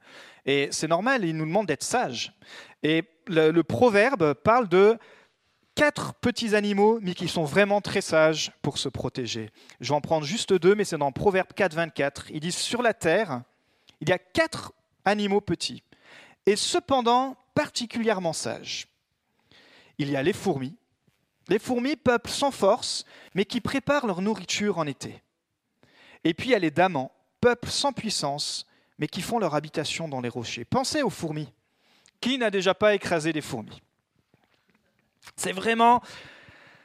Et 0.47 0.69
c'est 0.73 0.89
normal, 0.89 1.25
il 1.25 1.37
nous 1.37 1.47
demande 1.47 1.67
d'être 1.67 1.83
sages. 1.83 2.33
Et 2.83 3.05
le, 3.27 3.63
proverbe 3.63 4.35
parle 4.35 4.69
de 4.69 4.99
quatre 5.75 6.15
petits 6.15 6.55
animaux, 6.55 6.99
mais 7.01 7.15
qui 7.15 7.29
sont 7.29 7.45
vraiment 7.45 7.81
très 7.81 8.01
sages 8.01 8.53
pour 8.63 8.79
se 8.79 8.89
protéger. 8.89 9.51
Je 9.81 9.91
vais 9.91 9.95
en 9.95 10.01
prendre 10.01 10.27
juste 10.27 10.53
deux, 10.53 10.75
mais 10.75 10.85
c'est 10.85 10.99
dans 10.99 11.13
Proverbe 11.13 11.53
4, 11.55 11.75
24. 11.75 12.31
Il 12.31 12.41
dit 12.41 12.53
Sur 12.53 12.83
la 12.83 12.95
terre, 12.95 13.43
il 14.01 14.09
y 14.09 14.13
a 14.13 14.19
quatre 14.19 14.73
animaux 15.05 15.41
petits, 15.41 15.83
et 16.47 16.57
cependant 16.57 17.37
particulièrement 17.55 18.33
sages. 18.33 18.89
Il 19.99 20.11
y 20.11 20.17
a 20.17 20.23
les 20.23 20.33
fourmis. 20.33 20.77
Les 21.49 21.59
fourmis 21.59 21.97
peuplent 21.97 22.31
sans 22.31 22.51
force, 22.51 23.05
mais 23.35 23.45
qui 23.45 23.61
préparent 23.61 24.07
leur 24.07 24.23
nourriture 24.23 24.79
en 24.79 24.87
été. 24.87 25.23
Et 26.25 26.33
puis 26.35 26.49
il 26.49 26.53
y 26.53 26.55
a 26.55 26.59
les 26.59 26.71
damans, 26.71 27.13
peuple 27.41 27.69
sans 27.69 27.93
puissance, 27.93 28.67
mais 28.99 29.09
qui 29.09 29.23
font 29.23 29.39
leur 29.39 29.55
habitation 29.55 30.09
dans 30.09 30.21
les 30.21 30.29
rochers. 30.29 30.65
Pensez 30.65 31.03
aux 31.03 31.11
fourmis. 31.11 31.53
Qui 32.21 32.37
n'a 32.37 32.51
déjà 32.51 32.75
pas 32.75 32.95
écrasé 32.95 33.33
des 33.33 33.41
fourmis? 33.41 33.81
C'est 35.37 35.53
vraiment 35.53 36.03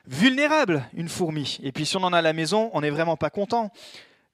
vulnérable, 0.08 0.88
une 0.94 1.10
fourmi. 1.10 1.58
Et 1.62 1.72
puis 1.72 1.86
si 1.86 1.98
on 1.98 2.04
en 2.04 2.14
a 2.14 2.20
à 2.20 2.22
la 2.22 2.34
maison, 2.34 2.70
on 2.74 2.82
n'est 2.82 2.90
vraiment 2.90 3.18
pas 3.18 3.30
content. 3.30 3.72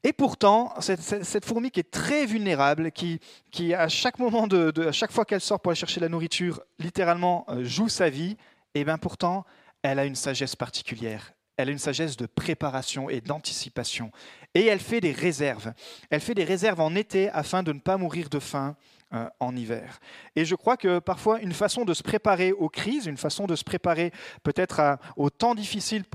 Et 0.04 0.14
pourtant, 0.14 0.74
cette, 0.80 1.46
fourmi 1.46 1.70
qui 1.70 1.80
est 1.80 1.92
très 1.92 2.26
vulnérable, 2.26 2.92
qui, 2.92 3.20
qui 3.52 3.76
à 3.76 3.88
chaque 3.88 4.18
moment, 4.18 4.48
de, 4.48 4.88
à 4.88 4.92
chaque 4.92 5.12
fois 5.12 5.26
qu'elle 5.26 5.42
sort 5.42 5.60
pour 5.60 5.72
aller 5.72 5.80
chercher 5.80 6.00
la 6.00 6.10
nourriture, 6.10 6.62
littéralement 6.80 7.46
euh, 7.50 7.64
joue 7.64 7.88
sa 7.88 8.10
vie, 8.10 8.36
et 8.74 8.84
bien 8.84 8.98
pourtant, 8.98 9.46
elle 9.84 10.00
a 10.00 10.06
une 10.06 10.16
sagesse 10.16 10.56
particulière. 10.56 11.34
Elle 11.56 11.70
a 11.70 11.72
une 11.72 11.78
sagesse 11.78 12.18
de 12.18 12.26
préparation 12.26 13.12
et 13.12 13.22
d'anticipation. 13.22 14.12
Et 14.56 14.66
elle 14.66 14.80
fait 14.80 15.02
des 15.02 15.12
réserves. 15.12 15.72
Elle 16.10 16.22
fait 16.22 16.34
des 16.34 16.46
réserves 16.46 16.80
en 16.80 16.96
été 16.96 17.30
afin 17.30 17.62
de 17.62 17.72
ne 17.72 17.80
pas 17.80 17.98
mourir 17.98 18.30
de 18.30 18.40
faim 18.40 18.76
euh, 19.14 19.30
en 19.40 19.56
hiver. 19.56 20.00
Et 20.36 20.46
je 20.46 20.56
crois 20.56 20.78
que 20.78 20.98
parfois, 20.98 21.40
une 21.42 21.54
façon 21.54 21.86
de 21.86 21.94
se 21.94 22.02
préparer 22.02 22.54
aux 22.54 22.70
crises, 22.70 23.06
une 23.06 23.18
façon 23.18 23.46
de 23.46 23.56
se 23.56 23.64
préparer 23.64 24.12
peut-être 24.42 24.98
aux 25.16 25.30
temps 25.30 25.54
difficiles 25.54 26.06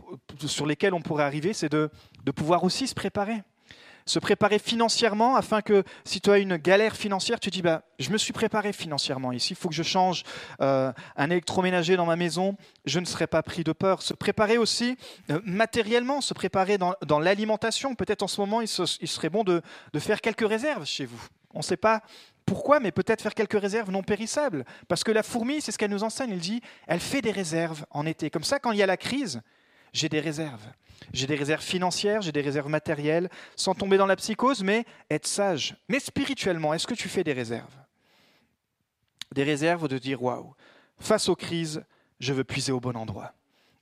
sur 0.45 0.67
lesquels 0.67 0.95
on 0.95 1.03
pourrait 1.03 1.25
arriver, 1.25 1.53
c'est 1.53 1.69
de, 1.69 1.89
de 2.25 2.31
pouvoir 2.33 2.65
aussi 2.65 2.89
se 2.89 2.95
préparer 2.95 3.45
se 4.07 4.19
préparer 4.19 4.59
financièrement 4.59 5.37
afin 5.37 5.61
que 5.61 5.83
si 6.05 6.21
tu 6.21 6.31
as 6.31 6.39
une 6.39 6.57
galère 6.57 6.97
financière, 6.97 7.41
tu 7.41 7.51
dis 7.51 7.61
bah, 7.61 7.83
je 7.99 8.11
me 8.11 8.19
suis 8.19 8.33
préparé 8.33 8.73
financièrement 8.73 9.33
ici, 9.33 9.53
il 9.53 9.57
faut 9.57 9.69
que 9.69 9.75
je 9.75 9.83
change 9.83 10.23
euh, 10.61 10.93
un 11.17 11.31
électroménager 11.31 11.97
dans 11.97 12.07
ma 12.07 12.17
maison, 12.17 12.57
je 12.85 13.01
ne 13.01 13.05
serai 13.05 13.27
pas 13.27 13.43
pris 13.43 13.65
de 13.65 13.73
peur. 13.73 14.03
Se 14.03 14.15
préparer 14.15 14.59
aussi 14.59 14.97
euh, 15.31 15.41
matériellement, 15.45 16.21
se 16.21 16.35
préparer 16.35 16.79
dans, 16.79 17.19
l'alimentation. 17.19 17.95
Peut-être 17.95 18.23
en 18.23 18.29
ce 18.29 18.41
moment, 18.41 18.61
il, 18.61 18.69
serait 18.69 19.31
bon 19.31 19.43
de, 19.43 19.61
de 19.93 19.99
faire 19.99 20.21
quelques 20.21 20.49
réserves 20.49 20.87
chez 20.87 21.05
vous. 21.05 21.21
On 21.53 21.59
ne 21.59 21.65
sait 21.65 21.77
pas 21.77 22.03
pourquoi, 22.45 22.79
mais 22.79 22.93
peut-être 22.93 23.23
faire 23.23 23.35
quelques 23.35 23.61
réserves 23.61 23.91
non 23.91 24.03
périssables. 24.03 24.65
Parce 24.87 25.03
que 25.03 25.11
la 25.11 25.25
fourmi, 25.25 25.61
c'est 25.61 25.73
ce 25.73 25.79
qu'elle 25.79 25.91
nous 25.91 26.05
enseigne, 26.05 26.31
elle 26.31 26.39
dit, 26.39 26.61
elle 26.87 27.01
fait 27.01 27.23
des 27.23 27.33
réserves 27.33 27.85
en 27.91 28.07
été. 28.07 28.31
Comme 28.31 28.45
ça, 28.45 28.61
quand 28.61 28.71
il 28.71 28.79
y 28.79 28.83
a 28.83 28.87
la 28.87 28.97
crise, 28.97 29.43
j'ai 29.93 30.09
des 30.09 30.21
réserves. 30.21 30.67
J'ai 31.13 31.27
des 31.27 31.35
réserves 31.35 31.63
financières, 31.63 32.23
j'ai 32.23 32.33
des 32.33 32.41
réserves 32.41 32.69
matérielles, 32.69 33.29
sans 33.55 33.75
tomber 33.75 33.97
dans 33.97 34.07
la 34.07 34.17
psychose, 34.17 34.63
mais 34.63 34.85
être 35.11 35.27
sage. 35.27 35.77
Mais 35.89 36.01
spirituellement, 36.01 36.75
est-ce 36.75 36.87
que 36.87 36.95
tu 36.95 37.09
fais 37.09 37.25
des 37.25 37.33
réserves? 37.33 37.75
Des 39.35 39.45
réserves 39.45 39.89
de 39.89 39.99
dire, 39.99 40.23
waouh, 40.23 40.55
face 40.99 41.29
aux 41.29 41.37
crises, 41.37 41.85
je 42.21 42.33
veux 42.33 42.45
puiser 42.45 42.73
au 42.73 42.81
bon 42.81 42.97
endroit. 42.97 43.35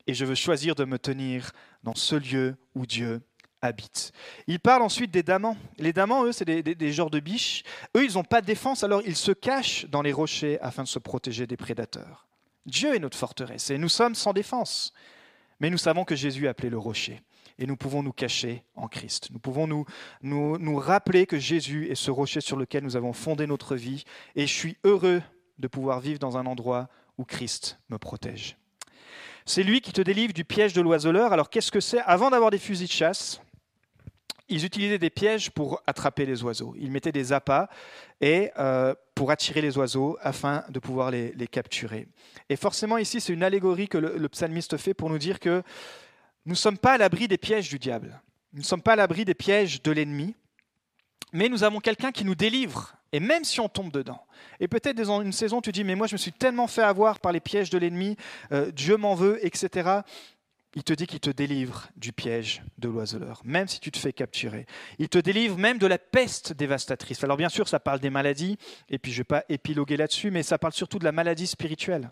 Et 0.07 0.15
je 0.15 0.25
veux 0.25 0.35
choisir 0.35 0.75
de 0.75 0.85
me 0.85 0.99
tenir 0.99 1.53
dans 1.83 1.95
ce 1.95 2.15
lieu 2.15 2.57
où 2.75 2.87
Dieu 2.87 3.23
habite. 3.63 4.13
Il 4.47 4.61
parle 4.61 4.83
ensuite 4.83 5.11
des 5.11 5.23
damans. 5.23 5.57
Les 5.79 5.93
damans, 5.93 6.25
eux, 6.25 6.33
c'est 6.33 6.45
des, 6.45 6.63
des, 6.63 6.93
genres 6.93 7.11
de 7.11 7.21
biches. 7.21 7.63
Eux, 7.97 8.05
ils 8.05 8.15
n'ont 8.15 8.25
pas 8.25 8.41
de 8.41 8.47
défense, 8.47 8.85
alors 8.85 9.03
ils 9.07 9.17
se 9.17 9.33
cachent 9.33 9.87
dans 9.87 10.03
les 10.03 10.13
rochers 10.13 10.59
afin 10.61 10.83
de 10.83 10.89
se 10.89 10.99
protéger 10.99 11.47
des 11.47 11.57
prédateurs. 11.57 12.27
Dieu 12.67 12.95
est 12.95 12.99
notre 12.99 13.17
forteresse 13.17 13.71
et 13.71 13.79
nous 13.79 13.89
sommes 13.89 14.15
sans 14.15 14.33
défense. 14.33 14.93
Mais 15.65 15.71
nous 15.71 15.79
savons 15.79 16.05
que 16.05 16.15
Jésus 16.15 16.47
a 16.47 16.51
appelé 16.51 16.69
le 16.69 16.77
rocher 16.77 17.23
et 17.59 17.65
nous 17.65 17.79
pouvons 17.79 18.03
nous 18.03 18.13
cacher 18.13 18.65
en 18.75 18.87
Christ. 18.87 19.31
Nous 19.33 19.39
pouvons 19.39 19.67
nous, 19.67 19.87
nous, 20.21 20.59
nous, 20.59 20.77
rappeler 20.77 21.25
que 21.25 21.39
Jésus 21.39 21.89
est 21.91 21.95
ce 21.95 22.11
rocher 22.11 22.43
sur 22.43 22.59
lequel 22.59 22.85
nous 22.85 22.97
avons 22.97 23.15
fondé 23.15 23.47
notre 23.47 23.75
vie 23.75 24.05
et 24.37 24.47
je 24.47 24.53
suis 24.53 24.77
heureux 24.85 25.23
de 25.59 25.67
pouvoir 25.67 26.01
vivre 26.01 26.19
dans 26.19 26.37
un 26.37 26.45
endroit 26.45 26.91
où 27.17 27.25
Christ 27.25 27.79
me 27.89 27.97
protège. 27.97 28.59
C'est 29.47 29.63
lui 29.63 29.81
qui 29.81 29.95
te 29.95 30.03
délivre 30.03 30.35
du 30.35 30.45
piège 30.45 30.75
de 30.75 30.83
l'oiseleur. 30.83 31.33
Alors 31.33 31.49
qu'est-ce 31.49 31.73
que 31.73 31.81
c'est? 31.81 32.01
Avant 32.01 32.29
d'avoir 32.29 32.51
des 32.51 32.59
fusils 32.59 32.87
de 32.87 32.93
chasse, 32.93 33.41
ils 34.49 34.65
utilisaient 34.65 34.99
des 34.99 35.11
pièges 35.11 35.51
pour 35.51 35.83
attraper 35.87 36.27
les 36.27 36.43
oiseaux. 36.43 36.75
Ils 36.79 36.91
mettaient 36.91 37.13
des 37.13 37.33
appâts 37.33 37.69
et 38.21 38.51
euh, 38.59 38.95
pour 39.15 39.31
attirer 39.31 39.63
les 39.63 39.79
oiseaux 39.79 40.19
afin 40.21 40.65
de 40.69 40.79
pouvoir 40.79 41.11
les, 41.11 41.49
capturer. 41.51 42.09
Et 42.49 42.57
forcément 42.57 42.99
ici, 42.99 43.21
c'est 43.21 43.33
une 43.33 43.43
allégorie 43.43 43.89
que 43.89 43.99
le, 43.99 44.29
psalmiste 44.29 44.77
fait 44.77 44.95
pour 44.95 45.09
nous 45.09 45.19
dire 45.19 45.41
que 45.41 45.63
nous 46.47 46.53
ne 46.53 46.57
sommes 46.57 46.79
pas 46.79 46.93
à 46.93 46.99
l'abri 46.99 47.29
des 47.29 47.39
pièges 47.39 47.69
du 47.69 47.79
diable. 47.79 48.21
Nous 48.53 48.61
ne 48.61 48.65
sommes 48.65 48.83
pas 48.83 48.93
à 48.93 48.97
l'abri 48.97 49.25
des 49.25 49.35
pièges 49.35 49.83
de 49.83 49.91
l'ennemi, 49.91 50.35
mais 51.33 51.49
nous 51.49 51.65
avons 51.65 51.81
quelqu'un 51.81 52.13
qui 52.13 52.25
nous 52.25 52.35
délivre. 52.35 52.95
Et 53.13 53.21
même 53.21 53.45
si 53.45 53.61
on 53.61 53.69
tombe 53.69 53.93
dedans, 53.93 54.27
et 54.59 54.67
peut-être 54.67 54.97
dans 54.97 55.23
une 55.23 55.33
saison, 55.33 55.61
tu 55.61 55.71
dis, 55.71 55.85
mais 55.85 55.95
moi 55.95 56.09
je 56.09 56.15
me 56.15 56.19
suis 56.19 56.33
tellement 56.33 56.67
fait 56.67 56.83
avoir 56.83 57.21
par 57.21 57.31
les 57.31 57.41
pièges 57.41 57.71
de 57.71 57.79
l'ennemi, 57.79 58.17
euh, 58.51 58.73
Dieu 58.73 58.97
m'en 58.97 59.15
veut, 59.15 59.45
etc 59.47 60.03
il 60.75 60.83
te 60.83 60.93
dit 60.93 61.07
qu'il 61.07 61.21
te 61.21 61.31
délivre 61.31 61.89
du 61.97 62.13
piège 62.13 62.63
de 62.79 62.89
l'oiseleur, 62.89 63.41
même 63.45 63.69
si 63.69 63.81
tu 63.81 63.91
te 63.91 63.99
fais 63.99 64.13
capturer. 64.13 64.67
Il 64.99 65.09
te 65.09 65.19
délivre 65.19 65.57
même 65.57 65.79
de 65.79 65.87
la 65.87 65.99
peste 65.99 66.53
dévastatrice. 66.53 67.23
Alors 67.23 67.37
bien 67.37 67.49
sûr, 67.49 67.69
ça 67.69 67.81
parle 67.81 68.01
des 68.01 68.11
maladies, 68.11 68.59
et 68.89 68.99
puis 68.99 69.13
je 69.13 69.17
ne 69.17 69.21
vais 69.21 69.25
pas 69.25 69.45
épiloguer 69.49 69.97
là-dessus, 69.97 70.31
mais 70.31 70.43
ça 70.43 70.59
parle 70.59 70.73
surtout 70.73 70.99
de 70.99 71.05
la 71.05 71.13
maladie 71.13 71.47
spirituelle. 71.47 72.11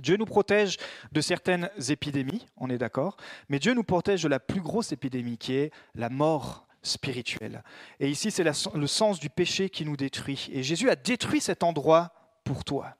Dieu 0.00 0.16
nous 0.16 0.26
protège 0.26 0.76
de 1.12 1.20
certaines 1.20 1.70
épidémies, 1.88 2.46
on 2.56 2.68
est 2.68 2.78
d'accord, 2.78 3.16
mais 3.48 3.58
Dieu 3.58 3.74
nous 3.74 3.84
protège 3.84 4.22
de 4.22 4.28
la 4.28 4.40
plus 4.40 4.60
grosse 4.60 4.92
épidémie 4.92 5.38
qui 5.38 5.54
est 5.54 5.72
la 5.94 6.10
mort 6.10 6.66
spirituelle. 6.82 7.64
Et 7.98 8.08
ici, 8.08 8.30
c'est 8.30 8.44
le 8.44 8.86
sens 8.86 9.18
du 9.18 9.30
péché 9.30 9.70
qui 9.70 9.84
nous 9.84 9.96
détruit. 9.96 10.48
Et 10.52 10.62
Jésus 10.62 10.90
a 10.90 10.96
détruit 10.96 11.40
cet 11.40 11.62
endroit 11.62 12.12
pour 12.44 12.62
toi. 12.64 12.96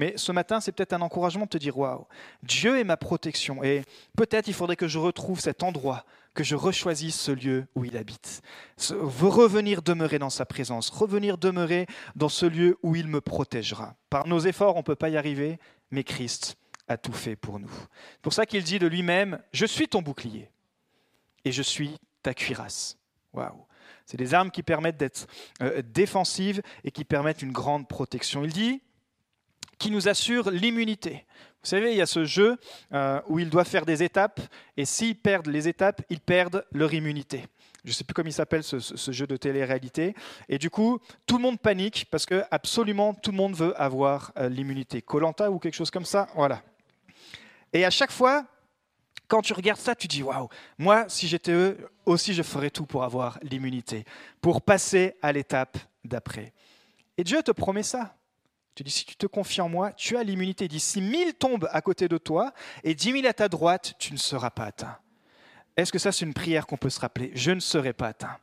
Mais 0.00 0.14
ce 0.16 0.32
matin, 0.32 0.62
c'est 0.62 0.72
peut-être 0.72 0.94
un 0.94 1.02
encouragement 1.02 1.44
de 1.44 1.50
te 1.50 1.58
dire 1.58 1.76
Waouh, 1.76 2.06
Dieu 2.42 2.78
est 2.78 2.84
ma 2.84 2.96
protection. 2.96 3.62
Et 3.62 3.84
peut-être 4.16 4.48
il 4.48 4.54
faudrait 4.54 4.74
que 4.74 4.88
je 4.88 4.98
retrouve 4.98 5.40
cet 5.40 5.62
endroit, 5.62 6.06
que 6.32 6.42
je 6.42 6.56
rechoisisse 6.56 7.20
ce 7.20 7.30
lieu 7.30 7.66
où 7.74 7.84
il 7.84 7.98
habite. 7.98 8.40
Revenir 8.88 9.82
demeurer 9.82 10.18
dans 10.18 10.30
sa 10.30 10.46
présence, 10.46 10.88
revenir 10.88 11.36
demeurer 11.36 11.86
dans 12.16 12.30
ce 12.30 12.46
lieu 12.46 12.78
où 12.82 12.96
il 12.96 13.08
me 13.08 13.20
protégera. 13.20 13.94
Par 14.08 14.26
nos 14.26 14.40
efforts, 14.40 14.76
on 14.76 14.78
ne 14.78 14.84
peut 14.84 14.96
pas 14.96 15.10
y 15.10 15.18
arriver, 15.18 15.58
mais 15.90 16.02
Christ 16.02 16.56
a 16.88 16.96
tout 16.96 17.12
fait 17.12 17.36
pour 17.36 17.60
nous. 17.60 17.68
C'est 18.12 18.22
pour 18.22 18.32
ça 18.32 18.46
qu'il 18.46 18.64
dit 18.64 18.78
de 18.78 18.86
lui-même 18.86 19.38
Je 19.52 19.66
suis 19.66 19.86
ton 19.86 20.00
bouclier 20.00 20.48
et 21.44 21.52
je 21.52 21.60
suis 21.60 21.98
ta 22.22 22.32
cuirasse. 22.32 22.96
Waouh! 23.34 23.66
C'est 24.06 24.16
des 24.16 24.32
armes 24.32 24.50
qui 24.50 24.62
permettent 24.62 24.96
d'être 24.96 25.26
euh, 25.60 25.82
défensives 25.82 26.62
et 26.84 26.90
qui 26.90 27.04
permettent 27.04 27.42
une 27.42 27.52
grande 27.52 27.86
protection. 27.86 28.44
Il 28.44 28.52
dit 28.54 28.80
qui 29.80 29.90
nous 29.90 30.08
assure 30.08 30.50
l'immunité. 30.50 31.24
Vous 31.62 31.68
savez, 31.68 31.90
il 31.92 31.96
y 31.96 32.02
a 32.02 32.06
ce 32.06 32.24
jeu 32.24 32.56
euh, 32.92 33.20
où 33.26 33.38
ils 33.38 33.50
doivent 33.50 33.66
faire 33.66 33.84
des 33.84 34.02
étapes, 34.02 34.40
et 34.76 34.84
s'ils 34.84 35.16
perdent 35.16 35.48
les 35.48 35.66
étapes, 35.66 36.02
ils 36.10 36.20
perdent 36.20 36.64
leur 36.72 36.94
immunité. 36.94 37.44
Je 37.84 37.90
ne 37.90 37.94
sais 37.94 38.04
plus 38.04 38.12
comment 38.12 38.28
il 38.28 38.32
s'appelle 38.32 38.62
ce, 38.62 39.10
jeu 39.10 39.26
de 39.26 39.36
télé-réalité. 39.36 40.14
Et 40.50 40.58
du 40.58 40.68
coup, 40.68 41.00
tout 41.26 41.38
le 41.38 41.42
monde 41.42 41.58
panique 41.58 42.06
parce 42.10 42.26
que 42.26 42.44
absolument 42.50 43.14
tout 43.14 43.30
le 43.30 43.38
monde 43.38 43.54
veut 43.54 43.78
avoir 43.80 44.32
euh, 44.36 44.50
l'immunité. 44.50 45.00
Colanta 45.00 45.50
ou 45.50 45.58
quelque 45.58 45.74
chose 45.74 45.90
comme 45.90 46.04
ça, 46.04 46.28
voilà. 46.34 46.62
Et 47.72 47.86
à 47.86 47.90
chaque 47.90 48.12
fois, 48.12 48.44
quand 49.28 49.40
tu 49.40 49.54
regardes 49.54 49.80
ça, 49.80 49.94
tu 49.94 50.08
dis 50.08 50.22
waouh, 50.22 50.48
moi, 50.76 51.06
si 51.08 51.26
j'étais 51.26 51.52
eux, 51.52 51.78
aussi 52.04 52.34
je 52.34 52.42
ferais 52.42 52.68
tout 52.68 52.84
pour 52.84 53.02
avoir 53.02 53.38
l'immunité, 53.42 54.04
pour 54.42 54.60
passer 54.60 55.16
à 55.22 55.32
l'étape 55.32 55.78
d'après. 56.04 56.52
Et 57.16 57.24
Dieu 57.24 57.42
te 57.42 57.50
promet 57.50 57.82
ça. 57.82 58.14
Tu 58.74 58.84
dis, 58.84 58.90
si 58.90 59.04
tu 59.04 59.16
te 59.16 59.26
confies 59.26 59.60
en 59.60 59.68
moi, 59.68 59.92
tu 59.92 60.16
as 60.16 60.22
l'immunité. 60.22 60.66
Il 60.66 60.68
dit, 60.68 60.80
si 60.80 61.00
mille 61.00 61.34
tombent 61.34 61.68
à 61.72 61.80
côté 61.80 62.08
de 62.08 62.18
toi 62.18 62.52
et 62.84 62.94
dix 62.94 63.12
mille 63.12 63.26
à 63.26 63.32
ta 63.32 63.48
droite, 63.48 63.94
tu 63.98 64.12
ne 64.12 64.18
seras 64.18 64.50
pas 64.50 64.64
atteint. 64.64 64.96
Est-ce 65.76 65.92
que 65.92 65.98
ça, 65.98 66.12
c'est 66.12 66.24
une 66.24 66.34
prière 66.34 66.66
qu'on 66.66 66.76
peut 66.76 66.90
se 66.90 67.00
rappeler? 67.00 67.30
Je 67.34 67.52
ne 67.52 67.60
serai 67.60 67.92
pas 67.92 68.08
atteint. 68.08 68.36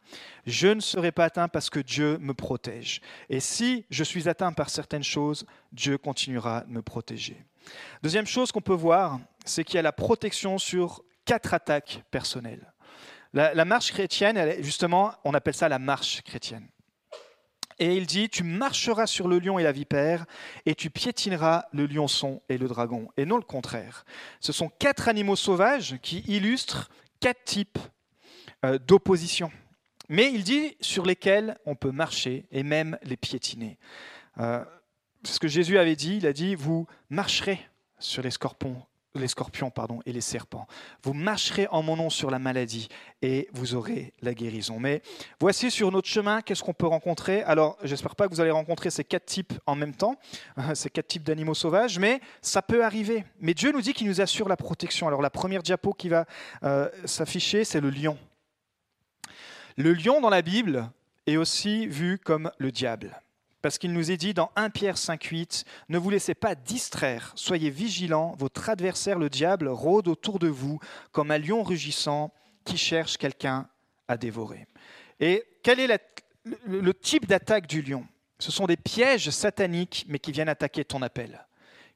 Je 0.45 0.69
ne 0.69 0.79
serai 0.79 1.11
pas 1.11 1.25
atteint 1.25 1.47
parce 1.47 1.69
que 1.69 1.79
Dieu 1.79 2.17
me 2.19 2.33
protège. 2.33 3.01
Et 3.29 3.39
si 3.39 3.85
je 3.89 4.03
suis 4.03 4.27
atteint 4.27 4.53
par 4.53 4.69
certaines 4.69 5.03
choses, 5.03 5.45
Dieu 5.71 5.97
continuera 5.97 6.61
de 6.61 6.71
me 6.71 6.81
protéger. 6.81 7.43
Deuxième 8.01 8.25
chose 8.25 8.51
qu'on 8.51 8.61
peut 8.61 8.73
voir, 8.73 9.19
c'est 9.45 9.63
qu'il 9.63 9.75
y 9.75 9.79
a 9.79 9.83
la 9.83 9.91
protection 9.91 10.57
sur 10.57 11.03
quatre 11.25 11.53
attaques 11.53 12.03
personnelles. 12.11 12.73
La, 13.33 13.53
la 13.53 13.65
marche 13.65 13.91
chrétienne, 13.91 14.55
justement, 14.63 15.13
on 15.23 15.33
appelle 15.33 15.53
ça 15.53 15.67
la 15.67 15.79
marche 15.79 16.21
chrétienne. 16.21 16.67
Et 17.79 17.95
il 17.95 18.07
dit, 18.07 18.29
tu 18.29 18.43
marcheras 18.43 19.05
sur 19.05 19.27
le 19.27 19.39
lion 19.39 19.59
et 19.59 19.63
la 19.63 19.71
vipère, 19.71 20.25
et 20.65 20.73
tu 20.73 20.89
piétineras 20.89 21.65
le 21.73 21.85
lionçon 21.85 22.41
et 22.49 22.57
le 22.57 22.67
dragon, 22.67 23.09
et 23.17 23.25
non 23.25 23.37
le 23.37 23.43
contraire. 23.43 24.05
Ce 24.39 24.51
sont 24.51 24.69
quatre 24.69 25.07
animaux 25.07 25.35
sauvages 25.35 25.97
qui 26.01 26.23
illustrent 26.27 26.89
quatre 27.19 27.43
types 27.43 27.79
euh, 28.65 28.79
d'opposition. 28.79 29.51
Mais 30.09 30.31
il 30.33 30.43
dit 30.43 30.75
sur 30.81 31.05
lesquels 31.05 31.57
on 31.65 31.75
peut 31.75 31.91
marcher 31.91 32.45
et 32.51 32.63
même 32.63 32.97
les 33.03 33.17
piétiner. 33.17 33.77
Euh, 34.39 34.63
ce 35.23 35.39
que 35.39 35.47
Jésus 35.47 35.77
avait 35.77 35.95
dit, 35.95 36.17
il 36.17 36.27
a 36.27 36.33
dit, 36.33 36.55
vous 36.55 36.87
marcherez 37.09 37.59
sur 37.99 38.23
les 38.23 38.31
scorpions 38.31 38.81
les 39.15 39.27
scorpions 39.27 39.69
pardon, 39.69 39.99
et 40.05 40.13
les 40.13 40.21
serpents. 40.21 40.67
Vous 41.03 41.13
marcherez 41.13 41.67
en 41.71 41.81
mon 41.81 41.95
nom 41.95 42.09
sur 42.09 42.29
la 42.29 42.39
maladie 42.39 42.87
et 43.21 43.49
vous 43.53 43.75
aurez 43.75 44.13
la 44.21 44.33
guérison. 44.33 44.79
Mais 44.79 45.01
voici 45.39 45.71
sur 45.71 45.91
notre 45.91 46.07
chemin, 46.07 46.41
qu'est-ce 46.41 46.63
qu'on 46.63 46.73
peut 46.73 46.87
rencontrer? 46.87 47.41
Alors, 47.43 47.77
j'espère 47.83 48.15
pas 48.15 48.27
que 48.27 48.33
vous 48.33 48.41
allez 48.41 48.51
rencontrer 48.51 48.89
ces 48.89 49.03
quatre 49.03 49.25
types 49.25 49.53
en 49.65 49.75
même 49.75 49.95
temps, 49.95 50.15
ces 50.73 50.89
quatre 50.89 51.07
types 51.07 51.23
d'animaux 51.23 51.55
sauvages, 51.55 51.99
mais 51.99 52.21
ça 52.41 52.61
peut 52.61 52.83
arriver. 52.83 53.25
Mais 53.39 53.53
Dieu 53.53 53.71
nous 53.71 53.81
dit 53.81 53.93
qu'il 53.93 54.07
nous 54.07 54.21
assure 54.21 54.47
la 54.47 54.57
protection. 54.57 55.07
Alors, 55.07 55.21
la 55.21 55.29
première 55.29 55.63
diapo 55.63 55.93
qui 55.93 56.09
va 56.09 56.25
euh, 56.63 56.89
s'afficher, 57.05 57.63
c'est 57.63 57.81
le 57.81 57.89
lion. 57.89 58.17
Le 59.77 59.93
lion 59.93 60.21
dans 60.21 60.29
la 60.29 60.41
Bible 60.41 60.89
est 61.27 61.37
aussi 61.37 61.87
vu 61.87 62.17
comme 62.17 62.51
le 62.57 62.71
diable. 62.71 63.21
Parce 63.67 63.79
qu'il 63.79 63.91
nous 63.91 64.11
est 64.11 64.15
dit 64.15 64.33
dans 64.33 64.49
1 64.55 64.69
Pierre 64.69 64.95
5.8, 64.95 65.65
ne 65.89 65.97
vous 65.97 66.09
laissez 66.09 66.33
pas 66.33 66.55
distraire, 66.55 67.33
soyez 67.35 67.69
vigilants, 67.69 68.33
votre 68.39 68.69
adversaire 68.69 69.19
le 69.19 69.29
diable 69.29 69.67
rôde 69.67 70.07
autour 70.07 70.39
de 70.39 70.47
vous 70.47 70.79
comme 71.11 71.31
un 71.31 71.37
lion 71.37 71.63
rugissant 71.63 72.33
qui 72.63 72.77
cherche 72.77 73.17
quelqu'un 73.17 73.67
à 74.07 74.15
dévorer. 74.15 74.67
Et 75.19 75.43
quel 75.63 75.81
est 75.81 76.01
le 76.65 76.93
type 76.93 77.27
d'attaque 77.27 77.67
du 77.67 77.81
lion? 77.81 78.07
Ce 78.39 78.53
sont 78.53 78.67
des 78.67 78.77
pièges 78.77 79.31
sataniques, 79.31 80.05
mais 80.07 80.19
qui 80.19 80.31
viennent 80.31 80.47
attaquer 80.47 80.85
ton 80.85 81.01
appel, 81.01 81.45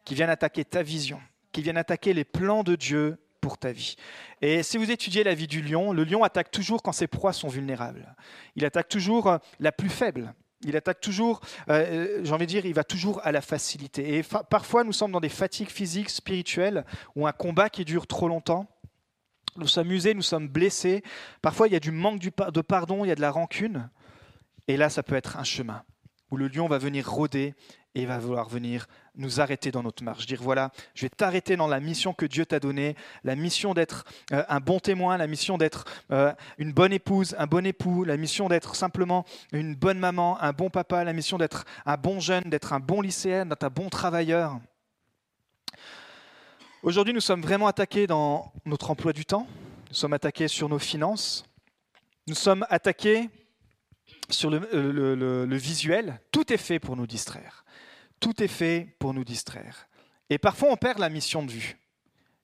qui 0.03 0.13
viennent 0.13 0.29
attaquer 0.29 0.65
ta 0.65 0.84
vision, 0.84 1.21
qui 1.53 1.62
viennent 1.62 1.77
attaquer 1.77 2.13
les 2.13 2.25
plans 2.25 2.63
de 2.63 2.75
Dieu 2.75 3.17
pour 3.39 3.57
ta 3.57 3.71
vie. 3.71 3.95
Et 4.41 4.62
si 4.62 4.77
vous 4.77 4.91
étudiez 4.91 5.23
la 5.23 5.36
vie 5.36 5.47
du 5.47 5.62
lion, 5.62 5.93
le 5.93 6.03
lion 6.03 6.25
attaque 6.25 6.51
toujours 6.51 6.84
quand 6.84 6.91
ses 6.91 7.07
proies 7.07 7.31
sont 7.31 7.47
vulnérables. 7.47 8.13
Il 8.57 8.65
attaque 8.65 8.89
toujours 8.89 9.38
la 9.62 9.71
plus 9.71 9.88
faible. 9.88 10.34
Il 10.63 10.76
attaque 10.76 11.02
toujours, 11.02 11.41
euh, 11.69 12.19
euh, 12.19 12.21
j'ai 12.24 12.34
envie 12.34 12.45
de 12.45 12.52
dire, 12.52 12.65
il 12.65 12.74
va 12.74 12.84
toujours 12.84 13.19
à 13.24 13.32
la 13.32 13.41
facilité. 13.41 14.17
Et 14.17 14.24
parfois, 14.50 14.84
nous 14.84 14.93
sommes 14.93 15.12
dans 15.12 15.19
des 15.19 15.30
fatigues 15.30 15.69
physiques, 15.69 16.10
spirituelles, 16.10 16.86
ou 17.15 17.28
un 17.28 17.32
combat 17.32 17.69
qui 17.69 17.86
dure 17.86 18.08
trop 18.08 18.28
longtemps. 18.28 18.67
Nous 19.58 19.67
sommes 19.67 19.91
usés, 19.91 20.13
nous 20.13 20.21
sommes 20.21 20.47
blessés. 20.47 21.04
Parfois, 21.41 21.67
il 21.67 21.74
y 21.74 21.76
a 21.76 21.80
du 21.80 21.91
manque 21.91 22.19
de 22.19 22.62
pardon, 22.62 23.04
il 23.04 23.10
y 23.10 23.12
a 23.12 23.15
de 23.15 23.21
la 23.21 23.32
rancune. 23.32 23.89
Et 24.67 24.78
là, 24.78 24.89
ça 24.89 25.04
peut 25.04 25.15
être 25.15 25.38
un 25.38 25.43
chemin 25.43 25.84
où 26.32 26.38
le 26.38 26.47
lion 26.47 26.67
va 26.67 26.78
venir 26.78 27.10
rôder 27.10 27.54
et 27.95 28.06
va 28.06 28.17
vouloir 28.17 28.47
venir 28.47 28.88
nous 29.15 29.41
arrêter 29.41 29.71
dans 29.71 29.84
notre 29.84 30.04
marche. 30.04 30.25
Dire 30.25 30.41
voilà, 30.41 30.71
je 30.93 31.04
vais 31.04 31.10
t'arrêter 31.10 31.58
dans 31.58 31.67
la 31.67 31.80
mission 31.80 32.13
que 32.13 32.25
Dieu 32.25 32.45
t'a 32.45 32.60
donnée, 32.60 32.95
la 33.23 33.36
mission 33.36 33.73
d'être 33.73 34.06
euh, 34.32 34.43
un 34.47 34.60
bon 34.60 34.80
témoin, 34.80 35.17
la 35.17 35.27
mission 35.27 35.58
d'être 35.58 35.86
euh, 36.12 36.32
une 36.58 36.71
bonne 36.71 36.93
épouse, 36.93 37.36
un 37.38 37.47
bon 37.47 37.65
époux, 37.65 38.04
la 38.04 38.17
mission 38.17 38.47
d'être 38.47 38.75
simplement 38.75 39.25
une 39.51 39.75
bonne 39.75 39.99
maman, 39.99 40.41
un 40.41 40.54
bon 40.54 40.69
papa, 40.69 41.04
la 41.04 41.13
mission 41.13 41.38
d'être 41.38 41.65
un 41.86 41.97
bon 41.97 42.19
jeune, 42.19 42.43
d'être 42.45 42.73
un 42.73 42.80
bon 42.80 43.01
lycéen, 43.01 43.45
d'être 43.45 43.63
un 43.63 43.69
bon 43.69 43.89
travailleur. 43.89 44.60
Aujourd'hui, 46.84 47.13
nous 47.13 47.21
sommes 47.21 47.41
vraiment 47.41 47.67
attaqués 47.67 48.08
dans 48.08 48.51
notre 48.65 48.89
emploi 48.89 49.13
du 49.13 49.25
temps, 49.25 49.45
nous 49.89 49.95
sommes 49.95 50.13
attaqués 50.13 50.47
sur 50.47 50.69
nos 50.69 50.80
finances, 50.80 51.43
nous 52.27 52.36
sommes 52.36 52.65
attaqués 52.69 53.30
sur 54.31 54.49
le, 54.49 54.61
euh, 54.73 55.45
le 55.45 55.55
visuel, 55.55 56.19
tout 56.31 56.51
est 56.51 56.57
fait 56.57 56.79
pour 56.79 56.95
nous 56.95 57.07
distraire. 57.07 57.65
Tout 58.19 58.43
est 58.43 58.47
fait 58.47 58.95
pour 58.99 59.13
nous 59.13 59.23
distraire. 59.23 59.87
Et 60.29 60.37
parfois, 60.37 60.71
on 60.71 60.77
perd 60.77 60.99
la 60.99 61.09
mission 61.09 61.43
de 61.43 61.51
vue. 61.51 61.77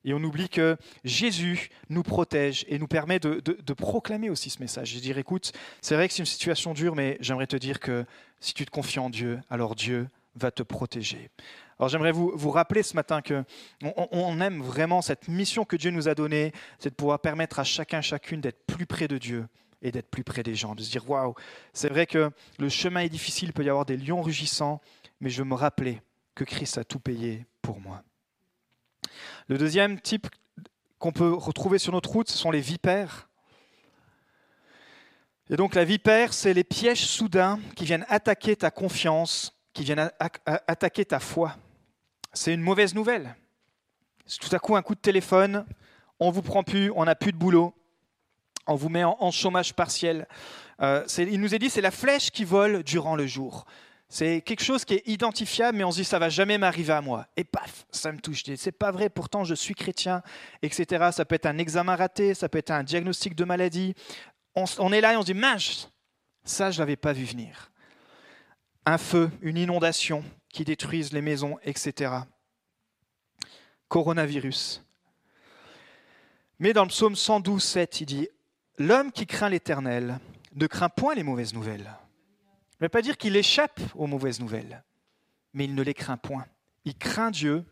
Et 0.04 0.14
on 0.14 0.22
oublie 0.22 0.48
que 0.48 0.76
Jésus 1.04 1.70
nous 1.88 2.02
protège 2.02 2.64
et 2.68 2.78
nous 2.78 2.86
permet 2.86 3.18
de, 3.18 3.72
proclamer 3.74 4.30
aussi 4.30 4.48
ce 4.50 4.60
message. 4.60 4.94
Je 4.94 4.98
dire, 5.00 5.18
écoute, 5.18 5.52
c'est 5.80 5.94
vrai 5.94 6.08
que 6.08 6.14
c'est 6.14 6.20
une 6.20 6.26
situation 6.26 6.72
dure, 6.72 6.94
mais 6.94 7.18
j'aimerais 7.20 7.46
te 7.46 7.56
dire 7.56 7.80
que 7.80 8.04
si 8.40 8.54
tu 8.54 8.64
te 8.64 8.70
confies 8.70 9.00
en 9.00 9.10
Dieu, 9.10 9.40
alors 9.50 9.74
Dieu 9.74 10.08
va 10.34 10.50
te 10.50 10.62
protéger. 10.62 11.30
Alors 11.78 11.88
j'aimerais 11.88 12.12
vous, 12.12 12.32
vous 12.34 12.50
rappeler 12.50 12.82
ce 12.82 12.94
matin 12.94 13.22
que 13.22 13.44
on, 13.82 14.40
aime 14.40 14.62
vraiment 14.62 15.02
cette 15.02 15.28
mission 15.28 15.64
que 15.64 15.76
Dieu 15.76 15.90
nous 15.90 16.08
a 16.08 16.14
donnée, 16.14 16.52
c'est 16.78 16.90
de 16.90 16.94
pouvoir 16.94 17.20
permettre 17.20 17.58
à 17.58 17.64
chacun, 17.64 18.00
chacune 18.00 18.40
d'être 18.40 18.64
plus 18.66 18.86
près 18.86 19.08
de 19.08 19.18
Dieu 19.18 19.46
et 19.82 19.92
d'être 19.92 20.10
plus 20.10 20.24
près 20.24 20.42
des 20.42 20.54
gens, 20.54 20.74
de 20.74 20.82
se 20.82 20.90
dire 20.90 21.08
waouh, 21.08 21.34
c'est 21.72 21.88
vrai 21.88 22.06
que 22.06 22.30
le 22.58 22.68
chemin 22.68 23.00
est 23.00 23.08
difficile, 23.08 23.48
il 23.48 23.52
peut 23.52 23.64
y 23.64 23.68
avoir 23.68 23.86
des 23.86 23.96
lions 23.96 24.22
rugissants, 24.22 24.80
mais 25.20 25.30
je 25.30 25.42
me 25.42 25.54
rappelais 25.54 26.02
que 26.34 26.44
Christ 26.44 26.78
a 26.78 26.84
tout 26.84 27.00
payé 27.00 27.46
pour 27.62 27.80
moi. 27.80 28.02
Le 29.48 29.58
deuxième 29.58 30.00
type 30.00 30.26
qu'on 30.98 31.12
peut 31.12 31.32
retrouver 31.32 31.78
sur 31.78 31.92
notre 31.92 32.10
route, 32.10 32.28
ce 32.28 32.36
sont 32.36 32.50
les 32.50 32.60
vipères. 32.60 33.28
Et 35.50 35.56
donc 35.56 35.74
la 35.74 35.84
vipère, 35.84 36.34
c'est 36.34 36.52
les 36.52 36.64
pièges 36.64 37.06
soudains 37.06 37.58
qui 37.74 37.84
viennent 37.84 38.04
attaquer 38.08 38.56
ta 38.56 38.70
confiance, 38.70 39.54
qui 39.72 39.84
viennent 39.84 40.10
attaquer 40.44 41.04
ta 41.04 41.20
foi. 41.20 41.56
C'est 42.32 42.52
une 42.52 42.60
mauvaise 42.60 42.94
nouvelle. 42.94 43.36
Tout 44.40 44.54
à 44.54 44.58
coup 44.58 44.76
un 44.76 44.82
coup 44.82 44.94
de 44.94 45.00
téléphone, 45.00 45.64
on 46.20 46.30
vous 46.30 46.42
prend 46.42 46.62
plus, 46.62 46.92
on 46.94 47.04
n'a 47.04 47.14
plus 47.14 47.32
de 47.32 47.38
boulot, 47.38 47.74
on 48.68 48.76
vous 48.76 48.90
met 48.90 49.02
en, 49.02 49.30
chômage 49.30 49.74
partiel. 49.74 50.28
Euh, 50.80 51.04
il 51.18 51.40
nous 51.40 51.54
est 51.54 51.58
dit 51.58 51.70
c'est 51.70 51.80
la 51.80 51.90
flèche 51.90 52.30
qui 52.30 52.44
vole 52.44 52.84
durant 52.84 53.16
le 53.16 53.26
jour. 53.26 53.64
C'est 54.10 54.40
quelque 54.42 54.62
chose 54.62 54.84
qui 54.84 54.94
est 54.94 55.02
identifiable, 55.06 55.76
mais 55.76 55.84
on 55.84 55.90
se 55.90 55.98
dit 55.98 56.04
ça 56.04 56.18
va 56.18 56.28
jamais 56.28 56.56
m'arriver 56.56 56.92
à 56.92 57.00
moi. 57.00 57.26
Et 57.36 57.44
paf, 57.44 57.86
ça 57.90 58.12
me 58.12 58.18
touche. 58.20 58.42
C'est 58.56 58.72
pas 58.72 58.90
vrai, 58.90 59.08
pourtant 59.08 59.44
je 59.44 59.54
suis 59.54 59.74
chrétien, 59.74 60.22
etc. 60.62 61.08
Ça 61.12 61.24
peut 61.24 61.34
être 61.34 61.46
un 61.46 61.58
examen 61.58 61.96
raté, 61.96 62.34
ça 62.34 62.48
peut 62.48 62.58
être 62.58 62.70
un 62.70 62.84
diagnostic 62.84 63.34
de 63.34 63.44
maladie. 63.44 63.94
On, 64.54 64.92
est 64.92 65.00
là 65.00 65.14
et 65.14 65.16
on 65.16 65.22
se 65.22 65.26
dit 65.26 65.34
mince, 65.34 65.90
ça 66.44 66.70
je 66.70 66.78
l'avais 66.78 66.96
pas 66.96 67.12
vu 67.12 67.24
venir. 67.24 67.70
Un 68.86 68.98
feu, 68.98 69.30
une 69.42 69.56
inondation 69.56 70.24
qui 70.48 70.64
détruisent 70.64 71.12
les 71.12 71.22
maisons, 71.22 71.58
etc. 71.62 72.12
Coronavirus. 73.88 74.82
Mais 76.58 76.72
dans 76.72 76.82
le 76.82 76.88
psaume 76.88 77.14
112, 77.14 77.62
7, 77.62 78.00
il 78.00 78.06
dit 78.06 78.28
L'homme 78.78 79.10
qui 79.10 79.26
craint 79.26 79.48
l'Éternel 79.48 80.18
ne 80.54 80.66
craint 80.66 80.88
point 80.88 81.14
les 81.14 81.24
mauvaises 81.24 81.52
nouvelles 81.52 81.90
ne 82.80 82.84
veut 82.84 82.88
pas 82.88 83.02
dire 83.02 83.16
qu'il 83.16 83.34
échappe 83.34 83.80
aux 83.96 84.06
mauvaises 84.06 84.38
nouvelles, 84.38 84.84
mais 85.52 85.64
il 85.64 85.74
ne 85.74 85.82
les 85.82 85.94
craint 85.94 86.16
point. 86.16 86.46
Il 86.84 86.96
craint 86.96 87.32
Dieu, 87.32 87.64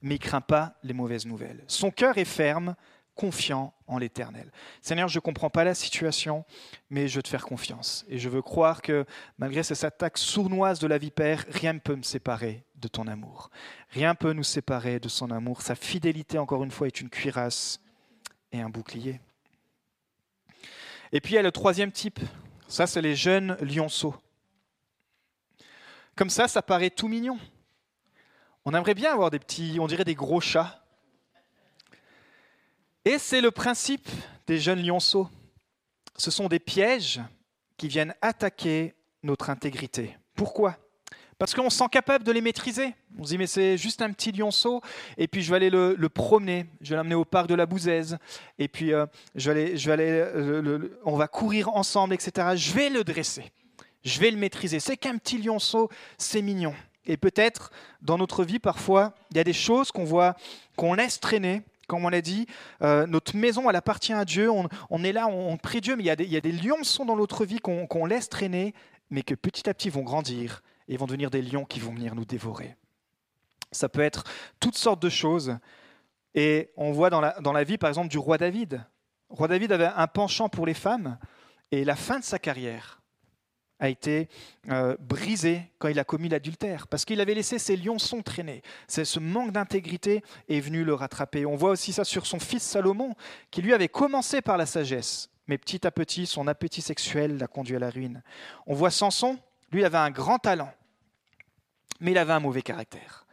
mais 0.00 0.14
il 0.14 0.18
craint 0.18 0.40
pas 0.40 0.76
les 0.82 0.94
mauvaises 0.94 1.26
nouvelles. 1.26 1.62
Son 1.66 1.90
cœur 1.90 2.16
est 2.16 2.24
ferme, 2.24 2.74
confiant 3.14 3.74
en 3.86 3.98
l'Éternel. 3.98 4.50
Seigneur, 4.80 5.08
je 5.08 5.18
ne 5.18 5.20
comprends 5.20 5.50
pas 5.50 5.64
la 5.64 5.74
situation, 5.74 6.46
mais 6.88 7.08
je 7.08 7.16
veux 7.16 7.22
te 7.22 7.28
faire 7.28 7.44
confiance. 7.44 8.04
Et 8.08 8.18
je 8.18 8.28
veux 8.30 8.42
croire 8.42 8.80
que 8.80 9.04
malgré 9.36 9.62
ces 9.62 9.84
attaques 9.84 10.18
sournoises 10.18 10.78
de 10.78 10.86
la 10.86 10.96
vipère, 10.96 11.44
rien 11.50 11.74
ne 11.74 11.78
peut 11.78 11.94
me 11.94 12.02
séparer 12.02 12.64
de 12.76 12.88
ton 12.88 13.06
amour. 13.06 13.50
Rien 13.90 14.12
ne 14.12 14.16
peut 14.16 14.32
nous 14.32 14.42
séparer 14.42 14.98
de 14.98 15.08
son 15.08 15.30
amour. 15.30 15.60
Sa 15.60 15.74
fidélité, 15.74 16.38
encore 16.38 16.64
une 16.64 16.70
fois, 16.70 16.86
est 16.86 17.00
une 17.02 17.10
cuirasse 17.10 17.80
et 18.50 18.60
un 18.60 18.70
bouclier. 18.70 19.20
Et 21.14 21.20
puis 21.20 21.34
il 21.34 21.36
y 21.36 21.38
a 21.38 21.42
le 21.42 21.52
troisième 21.52 21.92
type. 21.92 22.18
Ça, 22.66 22.88
c'est 22.88 23.00
les 23.00 23.14
jeunes 23.14 23.56
lionceaux. 23.60 24.16
Comme 26.16 26.28
ça, 26.28 26.48
ça 26.48 26.60
paraît 26.60 26.90
tout 26.90 27.06
mignon. 27.06 27.38
On 28.64 28.74
aimerait 28.74 28.94
bien 28.94 29.12
avoir 29.12 29.30
des 29.30 29.38
petits, 29.38 29.78
on 29.80 29.86
dirait 29.86 30.04
des 30.04 30.16
gros 30.16 30.40
chats. 30.40 30.84
Et 33.04 33.18
c'est 33.18 33.40
le 33.40 33.52
principe 33.52 34.08
des 34.48 34.58
jeunes 34.58 34.84
lionceaux. 34.84 35.28
Ce 36.16 36.32
sont 36.32 36.48
des 36.48 36.58
pièges 36.58 37.20
qui 37.76 37.86
viennent 37.86 38.14
attaquer 38.20 38.94
notre 39.22 39.50
intégrité. 39.50 40.16
Pourquoi? 40.34 40.78
Parce 41.38 41.54
qu'on 41.54 41.70
se 41.70 41.78
sent 41.78 41.88
capable 41.90 42.24
de 42.24 42.32
les 42.32 42.40
maîtriser. 42.40 42.94
On 43.18 43.24
se 43.24 43.30
dit, 43.30 43.38
mais 43.38 43.46
c'est 43.46 43.76
juste 43.76 44.02
un 44.02 44.10
petit 44.12 44.32
lionceau, 44.32 44.80
et 45.16 45.28
puis 45.28 45.42
je 45.42 45.50
vais 45.50 45.56
aller 45.56 45.70
le, 45.70 46.08
promener, 46.08 46.66
je 46.80 46.90
vais 46.90 46.96
l'amener 46.96 47.14
au 47.14 47.24
parc 47.24 47.48
de 47.48 47.54
la 47.54 47.66
Bouzaise, 47.66 48.18
et 48.58 48.68
puis 48.68 48.92
euh, 48.92 49.06
je 49.34 49.50
vais 49.50 49.60
aller, 49.60 49.76
je 49.76 49.86
vais 49.86 49.92
aller, 49.92 50.10
euh, 50.10 50.98
on 51.04 51.16
va 51.16 51.28
courir 51.28 51.68
ensemble, 51.68 52.14
etc. 52.14 52.48
Je 52.56 52.72
vais 52.72 52.88
le 52.88 53.04
dresser, 53.04 53.52
je 54.04 54.20
vais 54.20 54.30
le 54.30 54.36
maîtriser. 54.36 54.80
C'est 54.80 54.96
qu'un 54.96 55.16
petit 55.16 55.38
lionceau, 55.38 55.90
c'est 56.18 56.42
mignon. 56.42 56.74
Et 57.06 57.16
peut-être 57.16 57.70
dans 58.00 58.18
notre 58.18 58.44
vie, 58.44 58.58
parfois, 58.58 59.14
il 59.30 59.36
y 59.36 59.40
a 59.40 59.44
des 59.44 59.52
choses 59.52 59.92
qu'on 59.92 60.04
voit, 60.04 60.34
qu'on 60.76 60.94
laisse 60.94 61.20
traîner, 61.20 61.62
comme 61.86 62.04
on 62.04 62.08
l'a 62.08 62.22
dit, 62.22 62.46
euh, 62.82 63.06
notre 63.06 63.36
maison, 63.36 63.68
elle 63.68 63.76
appartient 63.76 64.12
à 64.12 64.24
Dieu. 64.24 64.50
On, 64.50 65.04
est 65.04 65.12
là, 65.12 65.28
on, 65.28 65.56
prie 65.56 65.80
Dieu, 65.80 65.96
mais 65.96 66.02
il 66.02 66.06
y 66.06 66.10
a 66.10 66.16
des, 66.16 66.24
il 66.24 67.06
dans 67.06 67.16
notre 67.16 67.44
vie 67.44 67.58
qu'on 67.58 68.06
laisse 68.06 68.28
traîner, 68.28 68.74
mais 69.10 69.22
que 69.22 69.34
petit 69.34 69.68
à 69.68 69.74
petit 69.74 69.90
vont 69.90 70.02
grandir 70.02 70.62
et 70.88 70.96
vont 70.96 71.06
devenir 71.06 71.30
des 71.30 71.42
lions 71.42 71.64
qui 71.64 71.80
vont 71.80 71.94
venir 71.94 72.14
nous 72.14 72.24
dévorer. 72.24 72.76
Ça 73.72 73.88
peut 73.88 74.00
être 74.00 74.24
toutes 74.60 74.76
sortes 74.76 75.02
de 75.02 75.08
choses. 75.08 75.58
Et 76.34 76.70
on 76.76 76.92
voit 76.92 77.10
dans 77.10 77.20
la, 77.20 77.40
dans 77.40 77.52
la 77.52 77.64
vie, 77.64 77.78
par 77.78 77.88
exemple, 77.88 78.08
du 78.08 78.18
roi 78.18 78.38
David. 78.38 78.84
Le 79.30 79.36
roi 79.36 79.48
David 79.48 79.72
avait 79.72 79.86
un 79.86 80.06
penchant 80.06 80.48
pour 80.48 80.66
les 80.66 80.74
femmes, 80.74 81.18
et 81.70 81.84
la 81.84 81.96
fin 81.96 82.18
de 82.18 82.24
sa 82.24 82.38
carrière, 82.38 83.02
a 83.80 83.88
été 83.88 84.28
euh, 84.70 84.96
brisé 84.98 85.62
quand 85.78 85.88
il 85.88 85.98
a 85.98 86.04
commis 86.04 86.28
l'adultère, 86.28 86.86
parce 86.86 87.04
qu'il 87.04 87.20
avait 87.20 87.34
laissé 87.34 87.58
ses 87.58 87.76
lionçons 87.76 88.22
traîner. 88.22 88.62
C'est 88.86 89.04
ce 89.04 89.18
manque 89.18 89.52
d'intégrité 89.52 90.22
est 90.48 90.60
venu 90.60 90.84
le 90.84 90.94
rattraper. 90.94 91.46
On 91.46 91.56
voit 91.56 91.70
aussi 91.70 91.92
ça 91.92 92.04
sur 92.04 92.26
son 92.26 92.38
fils 92.38 92.62
Salomon, 92.62 93.14
qui 93.50 93.62
lui 93.62 93.74
avait 93.74 93.88
commencé 93.88 94.40
par 94.40 94.56
la 94.56 94.66
sagesse, 94.66 95.30
mais 95.46 95.58
petit 95.58 95.86
à 95.86 95.90
petit, 95.90 96.26
son 96.26 96.46
appétit 96.46 96.82
sexuel 96.82 97.36
l'a 97.36 97.46
conduit 97.46 97.76
à 97.76 97.80
la 97.80 97.90
ruine. 97.90 98.22
On 98.66 98.74
voit 98.74 98.90
Samson, 98.90 99.38
lui 99.74 99.84
avait 99.84 99.98
un 99.98 100.10
grand 100.10 100.38
talent, 100.38 100.72
mais 102.00 102.12
il 102.12 102.18
avait 102.18 102.32
un 102.32 102.40
mauvais 102.40 102.62
caractère. 102.62 103.26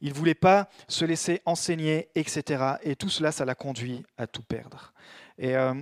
Il 0.00 0.10
ne 0.10 0.14
voulait 0.14 0.34
pas 0.34 0.68
se 0.86 1.04
laisser 1.04 1.42
enseigner, 1.44 2.08
etc. 2.14 2.74
Et 2.82 2.94
tout 2.94 3.08
cela, 3.08 3.32
ça 3.32 3.44
l'a 3.44 3.54
conduit 3.54 4.04
à 4.16 4.26
tout 4.26 4.42
perdre. 4.42 4.92
Et 5.38 5.56
euh, 5.56 5.74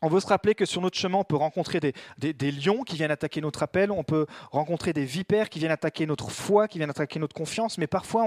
on 0.00 0.08
veut 0.08 0.20
se 0.20 0.26
rappeler 0.26 0.54
que 0.54 0.64
sur 0.64 0.80
notre 0.80 0.96
chemin, 0.96 1.18
on 1.18 1.24
peut 1.24 1.36
rencontrer 1.36 1.80
des, 1.80 2.50
lions 2.50 2.82
qui 2.82 2.96
viennent 2.96 3.10
attaquer 3.10 3.40
notre 3.40 3.62
appel, 3.62 3.90
on 3.90 4.04
peut 4.04 4.26
rencontrer 4.50 4.92
des 4.92 5.04
vipères 5.04 5.48
qui 5.48 5.58
viennent 5.58 5.72
attaquer 5.72 6.06
notre 6.06 6.30
foi, 6.30 6.68
qui 6.68 6.78
viennent 6.78 6.90
attaquer 6.90 7.18
notre 7.18 7.34
confiance, 7.34 7.78
mais 7.78 7.88
parfois 7.88 8.24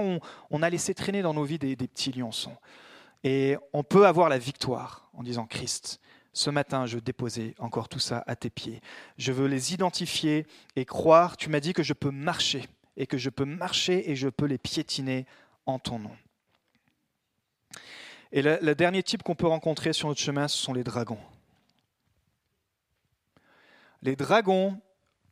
on, 0.50 0.62
a 0.62 0.70
laissé 0.70 0.94
traîner 0.94 1.22
dans 1.22 1.32
nos 1.34 1.44
vies 1.44 1.58
des, 1.58 1.76
petits 1.76 2.12
lionçons. 2.12 2.56
Et 3.24 3.56
on 3.72 3.84
peut 3.84 4.06
avoir 4.06 4.28
la 4.28 4.38
victoire 4.38 5.08
en 5.14 5.22
disant 5.22 5.46
Christ, 5.46 6.00
ce 6.32 6.50
matin, 6.50 6.86
je 6.86 6.98
déposer 6.98 7.54
encore 7.58 7.88
tout 7.88 7.98
ça 7.98 8.24
à 8.26 8.36
tes 8.36 8.50
pieds. 8.50 8.80
Je 9.18 9.32
veux 9.32 9.46
les 9.46 9.74
identifier 9.74 10.46
et 10.76 10.84
croire. 10.84 11.36
Tu 11.36 11.50
m'as 11.50 11.60
dit 11.60 11.72
que 11.72 11.82
je 11.82 11.92
peux 11.92 12.10
marcher 12.10 12.64
et 12.96 13.06
que 13.06 13.18
je 13.18 13.30
peux 13.30 13.44
marcher 13.44 14.10
et 14.10 14.16
je 14.16 14.28
peux 14.28 14.46
les 14.46 14.58
piétiner 14.58 15.26
en 15.66 15.78
ton 15.78 15.98
nom. 15.98 16.16
Et 18.32 18.40
le 18.40 18.74
dernier 18.74 19.02
type 19.02 19.22
qu'on 19.22 19.34
peut 19.34 19.46
rencontrer 19.46 19.92
sur 19.92 20.08
notre 20.08 20.20
chemin, 20.20 20.48
ce 20.48 20.56
sont 20.56 20.72
les 20.72 20.84
dragons. 20.84 21.20
Les 24.00 24.16
dragons, 24.16 24.80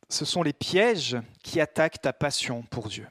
ce 0.07 0.23
sont 0.23 0.43
les 0.43 0.53
pièges 0.53 1.17
qui 1.41 1.59
attaquent 1.59 2.01
ta 2.01 2.13
passion 2.13 2.61
pour 2.63 2.89
Dieu. 2.89 3.07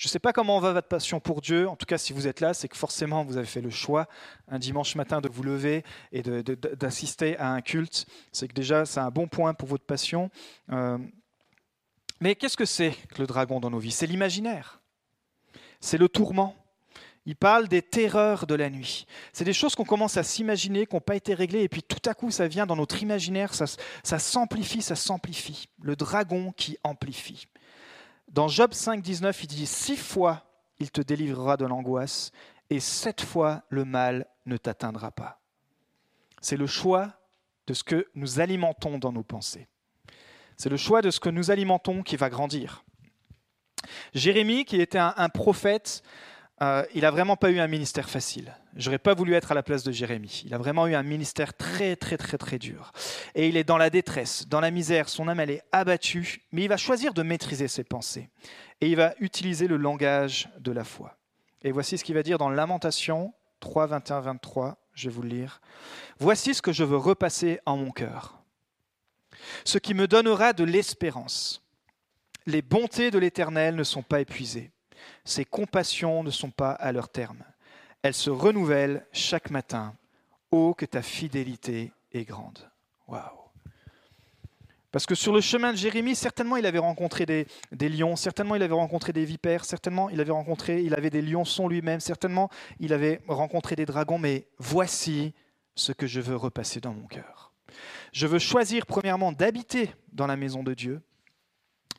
Je 0.00 0.06
ne 0.06 0.08
sais 0.08 0.18
pas 0.18 0.32
comment 0.32 0.58
va 0.60 0.72
votre 0.72 0.88
passion 0.88 1.20
pour 1.20 1.42
Dieu. 1.42 1.68
En 1.68 1.76
tout 1.76 1.84
cas, 1.84 1.98
si 1.98 2.14
vous 2.14 2.26
êtes 2.26 2.40
là, 2.40 2.54
c'est 2.54 2.68
que 2.68 2.76
forcément, 2.78 3.22
vous 3.22 3.36
avez 3.36 3.46
fait 3.46 3.60
le 3.60 3.68
choix 3.68 4.08
un 4.48 4.58
dimanche 4.58 4.94
matin 4.94 5.20
de 5.20 5.28
vous 5.28 5.42
lever 5.42 5.84
et 6.10 6.22
d'assister 6.22 7.36
à 7.36 7.50
un 7.50 7.60
culte. 7.60 8.06
C'est 8.32 8.48
que 8.48 8.54
déjà, 8.54 8.86
c'est 8.86 9.00
un 9.00 9.10
bon 9.10 9.28
point 9.28 9.52
pour 9.52 9.68
votre 9.68 9.84
passion. 9.84 10.30
Euh, 10.72 10.96
mais 12.18 12.34
qu'est-ce 12.34 12.56
que 12.56 12.64
c'est 12.64 12.92
que 13.10 13.20
le 13.20 13.26
dragon 13.26 13.60
dans 13.60 13.68
nos 13.68 13.78
vies? 13.78 13.90
C'est 13.90 14.06
l'imaginaire. 14.06 14.80
C'est 15.80 15.98
le 15.98 16.08
tourment. 16.08 16.56
Il 17.26 17.36
parle 17.36 17.68
des 17.68 17.82
terreurs 17.82 18.46
de 18.46 18.54
la 18.54 18.70
nuit. 18.70 19.06
C'est 19.34 19.44
des 19.44 19.52
choses 19.52 19.74
qu'on 19.74 19.84
commence 19.84 20.16
à 20.16 20.22
s'imaginer, 20.22 20.86
qui 20.86 20.96
n'ont 20.96 21.02
pas 21.02 21.16
été 21.16 21.34
réglées, 21.34 21.64
et 21.64 21.68
puis 21.68 21.82
tout 21.82 22.08
à 22.08 22.14
coup, 22.14 22.30
ça 22.30 22.48
vient 22.48 22.64
dans 22.64 22.76
notre 22.76 23.02
imaginaire, 23.02 23.52
ça, 23.52 24.18
s'amplifie, 24.18 24.80
ça 24.80 24.96
s'amplifie. 24.96 25.68
Le 25.82 25.94
dragon 25.94 26.52
qui 26.56 26.78
amplifie. 26.84 27.48
Dans 28.30 28.46
Job 28.46 28.72
5, 28.72 29.02
19, 29.02 29.42
il 29.42 29.46
dit 29.48 29.66
Six 29.66 29.96
fois 29.96 30.44
il 30.78 30.92
te 30.92 31.00
délivrera 31.00 31.56
de 31.56 31.66
l'angoisse, 31.66 32.30
et 32.70 32.78
sept 32.78 33.20
fois 33.20 33.64
le 33.68 33.84
mal 33.84 34.26
ne 34.46 34.56
t'atteindra 34.56 35.10
pas. 35.10 35.40
C'est 36.40 36.56
le 36.56 36.68
choix 36.68 37.12
de 37.66 37.74
ce 37.74 37.82
que 37.82 38.06
nous 38.14 38.38
alimentons 38.38 38.98
dans 38.98 39.12
nos 39.12 39.24
pensées. 39.24 39.68
C'est 40.56 40.70
le 40.70 40.76
choix 40.76 41.02
de 41.02 41.10
ce 41.10 41.18
que 41.18 41.28
nous 41.28 41.50
alimentons 41.50 42.02
qui 42.02 42.16
va 42.16 42.30
grandir. 42.30 42.84
Jérémie, 44.14 44.64
qui 44.64 44.80
était 44.80 44.98
un 44.98 45.28
prophète, 45.28 46.02
euh, 46.62 46.84
il 46.94 47.02
n'a 47.02 47.10
vraiment 47.10 47.36
pas 47.36 47.50
eu 47.50 47.58
un 47.58 47.66
ministère 47.66 48.10
facile. 48.10 48.54
J'aurais 48.76 48.98
pas 48.98 49.14
voulu 49.14 49.32
être 49.32 49.50
à 49.50 49.54
la 49.54 49.62
place 49.62 49.82
de 49.82 49.92
Jérémie. 49.92 50.42
Il 50.44 50.52
a 50.52 50.58
vraiment 50.58 50.86
eu 50.86 50.94
un 50.94 51.02
ministère 51.02 51.56
très, 51.56 51.96
très, 51.96 52.18
très, 52.18 52.36
très 52.36 52.58
dur. 52.58 52.92
Et 53.34 53.48
il 53.48 53.56
est 53.56 53.64
dans 53.64 53.78
la 53.78 53.88
détresse, 53.88 54.46
dans 54.46 54.60
la 54.60 54.70
misère. 54.70 55.08
Son 55.08 55.26
âme, 55.28 55.40
elle 55.40 55.50
est 55.50 55.62
abattue. 55.72 56.42
Mais 56.52 56.62
il 56.62 56.68
va 56.68 56.76
choisir 56.76 57.14
de 57.14 57.22
maîtriser 57.22 57.66
ses 57.66 57.82
pensées. 57.82 58.28
Et 58.82 58.88
il 58.88 58.96
va 58.96 59.14
utiliser 59.20 59.68
le 59.68 59.78
langage 59.78 60.50
de 60.58 60.70
la 60.70 60.84
foi. 60.84 61.16
Et 61.62 61.72
voici 61.72 61.96
ce 61.96 62.04
qu'il 62.04 62.14
va 62.14 62.22
dire 62.22 62.36
dans 62.36 62.50
Lamentation 62.50 63.32
3, 63.60 63.86
21, 63.86 64.20
23. 64.20 64.76
Je 64.92 65.08
vais 65.08 65.14
vous 65.14 65.22
le 65.22 65.28
lire. 65.30 65.62
Voici 66.18 66.54
ce 66.54 66.60
que 66.60 66.72
je 66.72 66.84
veux 66.84 66.98
repasser 66.98 67.60
en 67.64 67.78
mon 67.78 67.90
cœur. 67.90 68.42
Ce 69.64 69.78
qui 69.78 69.94
me 69.94 70.06
donnera 70.06 70.52
de 70.52 70.64
l'espérance. 70.64 71.62
Les 72.46 72.60
bontés 72.60 73.10
de 73.10 73.18
l'Éternel 73.18 73.76
ne 73.76 73.84
sont 73.84 74.02
pas 74.02 74.20
épuisées 74.20 74.72
ses 75.24 75.44
compassions 75.44 76.22
ne 76.22 76.30
sont 76.30 76.50
pas 76.50 76.72
à 76.72 76.92
leur 76.92 77.08
terme. 77.08 77.42
Elles 78.02 78.14
se 78.14 78.30
renouvellent 78.30 79.06
chaque 79.12 79.50
matin. 79.50 79.94
Oh, 80.50 80.74
que 80.76 80.86
ta 80.86 81.02
fidélité 81.02 81.92
est 82.12 82.24
grande. 82.24 82.58
Waouh. 83.06 83.40
Parce 84.92 85.06
que 85.06 85.14
sur 85.14 85.32
le 85.32 85.40
chemin 85.40 85.72
de 85.72 85.76
Jérémie, 85.76 86.16
certainement 86.16 86.56
il 86.56 86.66
avait 86.66 86.78
rencontré 86.78 87.24
des, 87.24 87.88
lions, 87.88 88.16
certainement 88.16 88.56
il 88.56 88.62
avait 88.62 88.74
rencontré 88.74 89.12
des 89.12 89.24
vipères, 89.24 89.64
certainement 89.64 90.10
il 90.10 90.20
avait 90.20 90.32
rencontré, 90.32 90.82
il 90.82 90.94
avait 90.94 91.10
des 91.10 91.22
lionçons 91.22 91.68
lui-même, 91.68 92.00
certainement 92.00 92.50
il 92.80 92.92
avait 92.92 93.20
rencontré 93.28 93.76
des 93.76 93.86
dragons, 93.86 94.18
mais 94.18 94.48
voici 94.58 95.32
ce 95.76 95.92
que 95.92 96.08
je 96.08 96.20
veux 96.20 96.34
repasser 96.34 96.80
dans 96.80 96.92
mon 96.92 97.06
cœur. 97.06 97.52
Je 98.12 98.26
veux 98.26 98.40
choisir 98.40 98.84
premièrement 98.84 99.30
d'habiter 99.30 99.94
dans 100.12 100.26
la 100.26 100.36
maison 100.36 100.64
de 100.64 100.74
Dieu, 100.74 101.00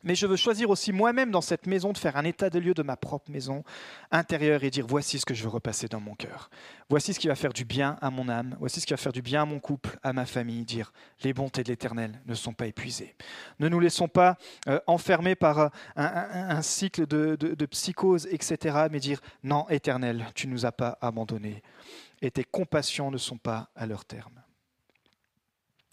mais 0.03 0.15
je 0.15 0.25
veux 0.25 0.35
choisir 0.35 0.69
aussi 0.69 0.91
moi-même 0.91 1.31
dans 1.31 1.41
cette 1.41 1.67
maison 1.67 1.91
de 1.91 1.97
faire 1.97 2.17
un 2.17 2.25
état 2.25 2.49
des 2.49 2.59
lieux 2.59 2.73
de 2.73 2.83
ma 2.83 2.97
propre 2.97 3.31
maison 3.31 3.63
intérieure 4.11 4.63
et 4.63 4.69
dire 4.69 4.85
voici 4.87 5.19
ce 5.19 5.25
que 5.25 5.33
je 5.33 5.43
veux 5.43 5.49
repasser 5.49 5.87
dans 5.87 5.99
mon 5.99 6.15
cœur. 6.15 6.49
Voici 6.89 7.13
ce 7.13 7.19
qui 7.19 7.27
va 7.27 7.35
faire 7.35 7.53
du 7.53 7.65
bien 7.65 7.97
à 8.01 8.09
mon 8.09 8.29
âme. 8.29 8.55
Voici 8.59 8.81
ce 8.81 8.85
qui 8.85 8.93
va 8.93 8.97
faire 8.97 9.13
du 9.13 9.21
bien 9.21 9.43
à 9.43 9.45
mon 9.45 9.59
couple, 9.59 9.97
à 10.03 10.13
ma 10.13 10.25
famille. 10.25 10.65
Dire 10.65 10.91
les 11.23 11.33
bontés 11.33 11.63
de 11.63 11.69
l'Éternel 11.69 12.21
ne 12.25 12.33
sont 12.33 12.53
pas 12.53 12.67
épuisées. 12.67 13.15
Ne 13.59 13.69
nous 13.69 13.79
laissons 13.79 14.07
pas 14.07 14.37
euh, 14.67 14.79
enfermer 14.87 15.35
par 15.35 15.59
euh, 15.59 15.69
un, 15.95 16.61
cycle 16.61 17.05
de, 17.07 17.35
de 17.35 17.65
psychose, 17.65 18.27
etc. 18.31 18.87
Mais 18.91 18.99
dire 18.99 19.19
non, 19.43 19.67
Éternel, 19.69 20.25
tu 20.35 20.47
ne 20.47 20.53
nous 20.53 20.65
as 20.65 20.71
pas 20.71 20.97
abandonnés 21.01 21.61
et 22.21 22.31
tes 22.31 22.43
compassions 22.43 23.11
ne 23.11 23.17
sont 23.17 23.37
pas 23.37 23.69
à 23.75 23.85
leur 23.85 24.05
terme. 24.05 24.41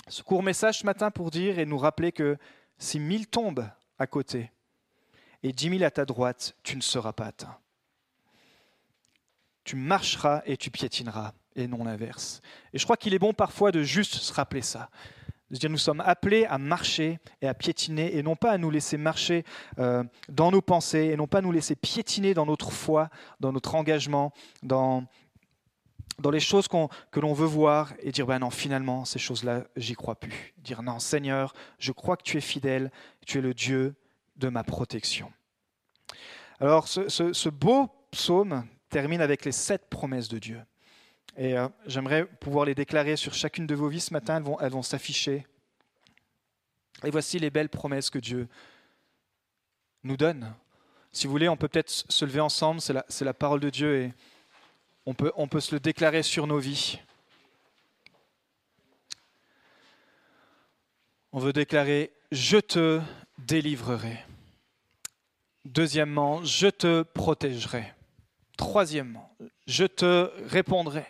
Ce 0.09 0.23
court 0.23 0.43
message 0.43 0.81
ce 0.81 0.87
matin 0.87 1.11
pour 1.11 1.31
dire 1.31 1.59
et 1.59 1.67
nous 1.67 1.79
rappeler 1.79 2.13
que 2.13 2.39
si 2.79 2.99
mille 3.01 3.27
tombent 3.27 3.69
à 3.99 4.07
côté 4.07 4.51
et 5.43 5.53
dix 5.53 5.71
mille 5.71 5.85
à 5.85 5.91
ta 5.91 6.05
droite, 6.05 6.57
tu 6.63 6.77
ne 6.77 6.83
seras 6.83 7.13
pas 7.13 7.27
atteint. 7.27 7.57
Tu 9.65 9.77
marcheras 9.77 10.43
et 10.47 10.57
tu 10.57 10.71
piétineras, 10.71 11.33
et 11.55 11.67
non 11.67 11.85
l'inverse. 11.85 12.41
Et 12.73 12.79
je 12.79 12.85
crois 12.85 12.97
qu'il 12.97 13.15
est 13.15 13.19
bon 13.19 13.33
parfois 13.33 13.71
de 13.71 13.83
juste 13.83 14.15
se 14.15 14.33
rappeler 14.33 14.63
ça, 14.63 14.91
dire 15.51 15.71
nous 15.71 15.79
sommes 15.79 16.01
appelés 16.01 16.45
à 16.47 16.59
marcher 16.59 17.19
et 17.41 17.49
à 17.49 17.55
piétiner 17.55 18.17
et 18.17 18.23
non 18.23 18.37
pas 18.37 18.53
à 18.53 18.59
nous 18.59 18.71
laisser 18.71 18.97
marcher 18.97 19.45
euh, 19.79 20.05
dans 20.29 20.51
nos 20.51 20.63
pensées 20.63 21.11
et 21.13 21.17
non 21.17 21.27
pas 21.27 21.39
à 21.39 21.43
nous 21.43 21.53
laisser 21.53 21.77
piétiner 21.77 22.35
dans 22.35 22.47
notre 22.47 22.71
foi, 22.71 23.09
dans 23.41 23.53
notre 23.53 23.75
engagement, 23.75 24.33
dans, 24.63 25.05
dans 26.19 26.31
les 26.31 26.41
choses 26.41 26.69
que 26.69 27.21
l'on 27.21 27.33
veut 27.33 27.47
voir 27.47 27.93
et 28.01 28.11
dire 28.11 28.27
ben 28.27 28.41
non 28.41 28.51
finalement 28.51 29.05
ces 29.05 29.19
choses-là 29.19 29.65
j'y 29.77 29.95
crois 29.95 30.17
plus. 30.17 30.55
Dire 30.59 30.83
non 30.83 30.99
Seigneur 30.99 31.55
je 31.79 31.93
crois 31.93 32.17
que 32.17 32.23
tu 32.23 32.37
es 32.37 32.41
fidèle, 32.41 32.91
tu 33.27 33.39
es 33.39 33.41
le 33.41 33.55
Dieu 33.55 33.95
de 34.37 34.49
ma 34.49 34.65
protection. 34.65 35.33
Alors 36.61 36.89
ce, 36.89 37.49
beau 37.49 37.89
psaume 38.11 38.67
termine 38.89 39.21
avec 39.21 39.45
les 39.45 39.53
sept 39.53 39.89
promesses 39.89 40.29
de 40.29 40.39
Dieu. 40.39 40.61
Et 41.37 41.57
euh, 41.57 41.69
j'aimerais 41.87 42.25
pouvoir 42.25 42.65
les 42.65 42.75
déclarer 42.75 43.15
sur 43.15 43.33
chacune 43.33 43.67
de 43.67 43.75
vos 43.75 43.89
vies 43.89 44.01
ce 44.01 44.13
matin. 44.13 44.39
Elles 44.39 44.43
vont, 44.43 44.59
elles 44.59 44.73
vont 44.73 44.83
s'afficher. 44.83 45.47
Et 47.05 47.11
voici 47.11 47.39
les 47.39 47.51
belles 47.51 47.69
promesses 47.69 48.11
que 48.11 48.19
Dieu 48.19 48.49
nous 50.03 50.17
donne. 50.17 50.53
Si 51.13 51.27
vous 51.27 51.31
voulez, 51.31 51.49
on 51.49 51.57
peut 51.57 51.69
peut-être 51.69 51.91
se 51.91 52.25
lever 52.25 52.41
ensemble. 52.41 52.81
C'est 52.81 52.93
la, 52.93 53.05
la, 53.21 53.35
parole 53.35 53.61
de 53.61 53.71
Dieu 53.71 54.03
et 54.03 54.13
on 55.09 55.49
peut, 55.49 55.61
se 55.61 55.75
le 55.75 55.81
déclarer 55.81 56.23
sur 56.23 56.47
nos 56.47 56.59
vies. 56.59 56.99
On 61.33 61.39
veut 61.39 61.55
déclarer 61.55 62.13
Je 62.31 62.59
te 62.59 63.01
délivrerai. 63.39 64.23
Deuxièmement, 65.65 66.45
je 66.45 66.67
te 66.67 67.03
protégerai. 67.03 67.95
Troisièmement, 68.59 69.35
je 69.67 69.87
te 69.87 70.31
répondrai. 70.45 71.07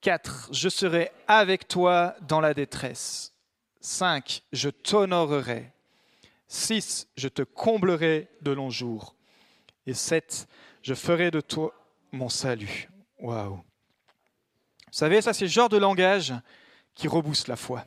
4. 0.00 0.48
Je 0.50 0.68
serai 0.68 1.12
avec 1.28 1.68
toi 1.68 2.16
dans 2.22 2.40
la 2.40 2.54
détresse. 2.54 3.32
5. 3.80 4.42
Je 4.52 4.68
t'honorerai. 4.68 5.70
6. 6.48 7.06
Je 7.16 7.28
te 7.28 7.42
comblerai 7.42 8.28
de 8.40 8.50
longs 8.50 8.70
jours. 8.70 9.14
Et 9.86 9.94
7. 9.94 10.48
Je 10.82 10.94
ferai 10.94 11.30
de 11.30 11.40
toi 11.40 11.72
mon 12.12 12.28
salut. 12.28 12.88
Waouh. 13.18 13.56
Vous 13.56 13.62
savez, 14.92 15.20
ça 15.20 15.32
c'est 15.32 15.44
le 15.44 15.50
genre 15.50 15.68
de 15.68 15.76
langage 15.76 16.34
qui 16.94 17.08
rebousse 17.08 17.46
la 17.46 17.56
foi. 17.56 17.84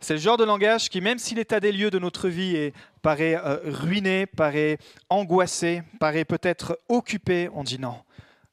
C'est 0.00 0.14
le 0.14 0.20
genre 0.20 0.36
de 0.36 0.44
langage 0.44 0.90
qui, 0.90 1.00
même 1.00 1.18
si 1.18 1.34
l'état 1.34 1.58
des 1.58 1.72
lieux 1.72 1.90
de 1.90 1.98
notre 1.98 2.28
vie 2.28 2.72
paraît 3.00 3.36
euh, 3.36 3.58
ruiné, 3.64 4.26
paraît 4.26 4.78
angoissé, 5.08 5.82
paraît 5.98 6.26
peut-être 6.26 6.78
occupé, 6.88 7.48
on 7.54 7.64
dit 7.64 7.78
non. 7.78 7.96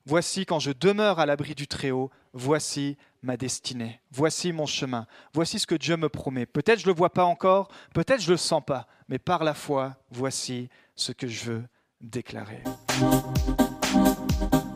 Voici 0.06 0.46
quand 0.46 0.60
je 0.60 0.72
demeure 0.72 1.20
à 1.20 1.26
l'abri 1.26 1.56
du 1.56 1.68
Très-Haut, 1.68 2.12
voici 2.34 2.98
ma 3.22 3.38
destinée, 3.38 4.02
voici 4.12 4.52
mon 4.52 4.66
chemin, 4.66 5.06
voici 5.34 5.60
ce 5.60 5.68
que 5.68 5.76
Dieu 5.76 5.96
me 5.96 6.10
promet. 6.10 6.46
Peut-être 6.46 6.80
je 6.80 6.86
ne 6.86 6.92
le 6.92 6.98
vois 6.98 7.12
pas 7.12 7.24
encore, 7.24 7.70
peut-être 7.94 8.22
je 8.22 8.28
ne 8.28 8.34
le 8.34 8.38
sens 8.38 8.62
pas, 8.66 8.88
mais 9.08 9.20
par 9.20 9.44
la 9.44 9.54
foi, 9.54 9.96
voici 10.12 10.70
ce 10.96 11.12
que 11.12 11.28
je 11.28 11.46
veux 11.46 11.64
déclarer. 12.02 12.64